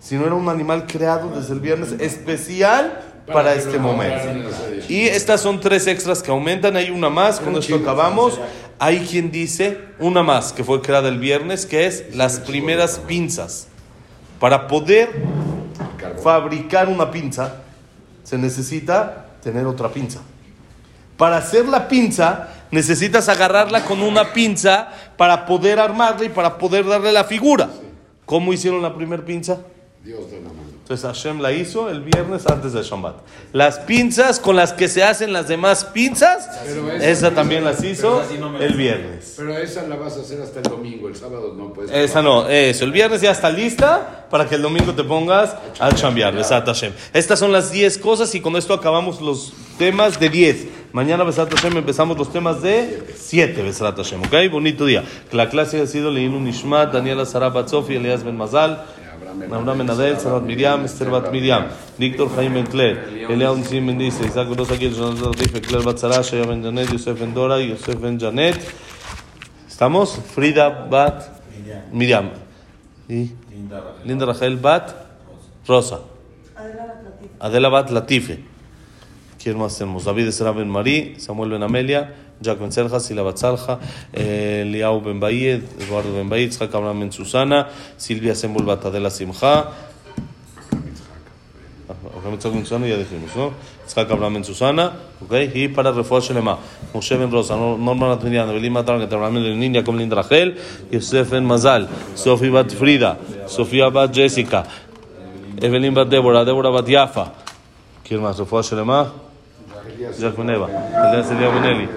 sino 0.00 0.24
era 0.24 0.34
un 0.34 0.48
animal 0.48 0.86
creado 0.86 1.28
desde 1.38 1.52
el 1.52 1.60
viernes 1.60 1.92
especial 2.00 3.02
para, 3.32 3.54
este 3.54 3.78
momento. 3.78 4.50
Y 4.88 5.02
estas 5.02 5.40
son 5.40 5.60
tres 5.60 5.86
extras 5.86 6.22
que 6.22 6.30
aumentan, 6.30 6.76
hay 6.76 6.90
una 6.90 7.10
más, 7.10 7.40
con 7.40 7.56
esto 7.56 7.74
acabamos. 7.76 8.40
Hay 8.78 9.00
quien 9.00 9.30
dice 9.30 9.78
una 9.98 10.22
más 10.22 10.52
que 10.52 10.62
fue 10.62 10.80
creada 10.82 11.08
el 11.08 11.18
viernes, 11.18 11.66
que 11.66 11.86
es 11.86 12.14
las 12.14 12.40
primeras 12.40 12.98
pinzas. 13.06 13.68
Para 14.38 14.66
poder 14.66 15.10
fabricar 16.22 16.88
una 16.88 17.10
pinza, 17.10 17.62
se 18.22 18.36
necesita 18.38 19.26
tener 19.42 19.66
otra 19.66 19.88
pinza. 19.88 20.20
Para 21.16 21.38
hacer 21.38 21.66
la 21.66 21.88
pinza, 21.88 22.48
necesitas 22.70 23.28
agarrarla 23.28 23.84
con 23.84 24.02
una 24.02 24.32
pinza 24.32 24.88
para 25.16 25.46
poder 25.46 25.78
armarla 25.78 26.26
y 26.26 26.28
para 26.28 26.58
poder 26.58 26.84
darle 26.84 27.12
la 27.12 27.24
figura. 27.24 27.70
¿Cómo 28.26 28.52
hicieron 28.52 28.82
la 28.82 28.94
primera 28.94 29.24
pinza? 29.24 29.58
Dios 30.04 30.30
de 30.30 30.40
la 30.40 30.48
mano. 30.48 30.65
Entonces 30.86 31.04
Hashem 31.04 31.40
la 31.40 31.50
hizo 31.50 31.90
el 31.90 32.00
viernes 32.00 32.46
antes 32.46 32.72
de 32.72 32.80
Shabbat. 32.80 33.16
Las 33.52 33.80
pinzas 33.80 34.38
con 34.38 34.54
las 34.54 34.72
que 34.72 34.86
se 34.86 35.02
hacen 35.02 35.32
las 35.32 35.48
demás 35.48 35.84
pinzas, 35.86 36.48
esa, 37.00 37.32
también 37.32 37.64
las 37.64 37.82
hizo 37.82 38.22
el 38.60 38.74
viernes. 38.74 39.34
Pero 39.36 39.58
esa 39.58 39.82
la 39.88 39.96
vas 39.96 40.16
a 40.16 40.20
hacer 40.20 40.40
hasta 40.40 40.60
el 40.60 40.66
domingo, 40.66 41.08
el 41.08 41.16
sábado 41.16 41.54
no 41.58 41.72
puedes. 41.72 41.90
Esa 41.90 42.22
no, 42.22 42.48
eso. 42.48 42.84
El 42.84 42.92
viernes 42.92 43.20
ya 43.20 43.32
está 43.32 43.50
lista 43.50 44.28
para 44.30 44.48
que 44.48 44.54
el 44.54 44.62
domingo 44.62 44.94
te 44.94 45.02
pongas 45.02 45.56
a 45.80 45.90
chambear. 45.90 46.32
Besat 46.32 46.64
Hashem. 46.64 46.92
Estas 47.12 47.40
son 47.40 47.50
las 47.50 47.72
10 47.72 47.98
cosas 47.98 48.32
y 48.36 48.40
con 48.40 48.54
esto 48.54 48.72
acabamos 48.72 49.20
los 49.20 49.54
temas 49.78 50.20
de 50.20 50.28
10. 50.28 50.66
Mañana, 50.92 51.24
Besat 51.24 51.52
Hashem, 51.52 51.76
empezamos 51.78 52.16
los 52.16 52.32
temas 52.32 52.62
de 52.62 53.12
7, 53.12 53.60
Besat 53.60 53.96
Hashem. 53.96 54.22
¿Ok? 54.22 54.34
Bonito 54.52 54.86
día. 54.86 55.02
La 55.32 55.48
clase 55.48 55.80
ha 55.80 55.86
sido 55.88 56.12
Leinu 56.12 56.38
Nishmat, 56.38 56.92
Daniela 56.92 57.26
Sarabat 57.26 57.68
Sofi, 57.70 57.96
Elias 57.96 58.22
Ben 58.22 58.36
Mazal. 58.36 58.84
Abraham 59.42 59.78
Menadel, 59.78 60.16
Sarat 60.16 60.42
Miriam, 60.42 60.84
Esther 60.84 61.10
Bat 61.10 61.30
Miriam, 61.30 61.68
Víctor 61.98 62.28
Jaime 62.36 62.62
Bencler, 62.62 62.96
Elia 63.28 63.52
Unzim 63.52 63.84
Mendice, 63.84 64.24
Isaac 64.24 64.48
Rosa 64.56 64.76
Gil, 64.76 64.94
Jonathan 64.94 65.32
Rife, 65.32 65.60
Claire 65.60 65.84
Bat 65.84 65.98
Sarah, 65.98 66.22
Shaya 66.22 66.46
Ben 66.46 66.62
Janet, 66.62 66.90
Yosef 66.92 67.18
Ben 67.18 67.34
Dora, 67.34 67.60
Yosef 67.60 68.00
Ben 68.00 68.18
Janet. 68.18 68.56
¿Estamos? 69.68 70.18
Frida 70.34 70.70
Bat 70.70 71.28
Miriam. 71.92 72.30
¿Y? 73.08 73.30
Linda 74.04 74.26
Rachel 74.26 74.56
Bat 74.56 74.94
Rosa. 75.66 76.00
Adela 77.40 77.68
Bat 77.68 77.90
Latife. 77.90 78.55
¿Quién 79.46 79.58
más 79.58 79.78
tenemos? 79.78 80.04
David 80.04 80.26
Esra 80.26 80.50
Ben 80.50 80.68
Marí, 80.68 81.14
Samuel 81.18 81.50
Ben 81.50 81.62
Amelia, 81.62 82.12
Jack 82.40 82.58
Ben 82.58 82.72
Selja, 82.72 82.98
Sila 82.98 83.22
Bat 83.22 83.36
Salja, 83.36 83.78
Eliau 84.12 85.00
Ben 85.00 85.20
Baid, 85.20 85.62
Eduardo 85.78 86.12
Ben 86.12 86.28
Baid, 86.28 86.50
Tzak 86.50 86.74
Abraham 86.74 86.98
Ben 86.98 87.12
Susana, 87.12 87.68
Silvia 87.96 88.34
Sembol 88.34 88.64
Bat 88.64 88.86
Adela 88.86 89.08
Simja. 89.08 89.70
Abraham 91.88 92.32
Ben 92.32 92.66
Susana 92.66 92.88
ya 92.88 92.96
dijimos, 92.96 93.36
¿no? 93.36 93.52
Abraham 93.94 94.34
Ben 94.34 94.44
Susana, 94.44 94.94
¿ok? 95.24 95.34
Y 95.54 95.68
para 95.68 95.92
Refuah 95.92 96.18
Shelema, 96.18 96.58
Moshe 96.92 97.16
Ben 97.16 97.30
Rosa, 97.30 97.54
Norma 97.54 98.08
Natmirian, 98.08 98.50
Evelyn 98.50 98.72
Mataran, 98.72 99.02
Abraham 99.02 99.34
Ben 99.34 99.44
Lenin, 99.44 99.74
Jacob 99.74 99.94
Linda 99.94 100.16
Rachel, 100.16 100.56
Yosef 100.90 101.30
Ben 101.30 101.46
Mazal, 101.46 101.88
Sofi 102.16 102.48
Bat 102.48 102.72
Frida, 102.72 103.16
Sofía 103.46 103.90
Bat 103.90 104.12
Jessica, 104.12 104.64
Evelyn 105.62 105.94
Bat 105.94 106.08
Débora, 106.08 106.44
Débora 106.44 106.70
Bat 106.70 106.88
Yafa. 106.88 107.32
¿Quién 108.02 108.20
más? 108.20 108.36
Refuah 108.36 108.62
Shelema. 108.62 109.25
Jack 110.18 110.36
Ben 110.36 110.50
Eva, 110.50 110.68
Elías 110.68 111.30
Elia 111.30 111.48
Ben 111.48 111.64
Eli, 111.64 111.88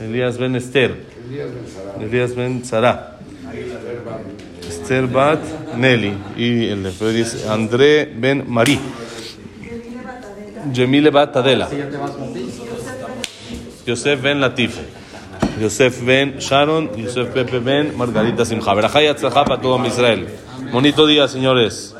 Elías 0.00 0.38
Ben 0.38 0.56
Esther, 0.56 0.94
Elías 2.00 2.34
Ben 2.34 2.64
Sara, 2.64 3.18
Esther 4.68 5.06
Bat 5.06 5.40
Nelly 5.76 6.14
y 6.36 6.68
el 6.68 6.82
de 6.82 7.12
dice 7.12 7.48
André 7.48 8.12
Ben 8.16 8.44
Marí, 8.46 8.78
Jemile 10.72 11.10
Bat 11.10 11.36
Adela, 11.36 11.68
Yosef 13.86 14.22
Ben 14.22 14.40
Latif, 14.40 14.78
Yosef 15.60 16.04
Ben 16.04 16.38
Sharon, 16.38 16.90
Yosef 16.96 17.28
Pepe 17.28 17.60
Ben 17.60 17.96
Margarita 17.96 18.44
Simja. 18.44 18.74
Verajá 18.74 19.02
y 19.02 19.06
para 19.14 19.60
todo 19.60 19.84
Israel. 19.86 20.26
Bonito 20.72 21.06
día, 21.06 21.28
señores. 21.28 21.94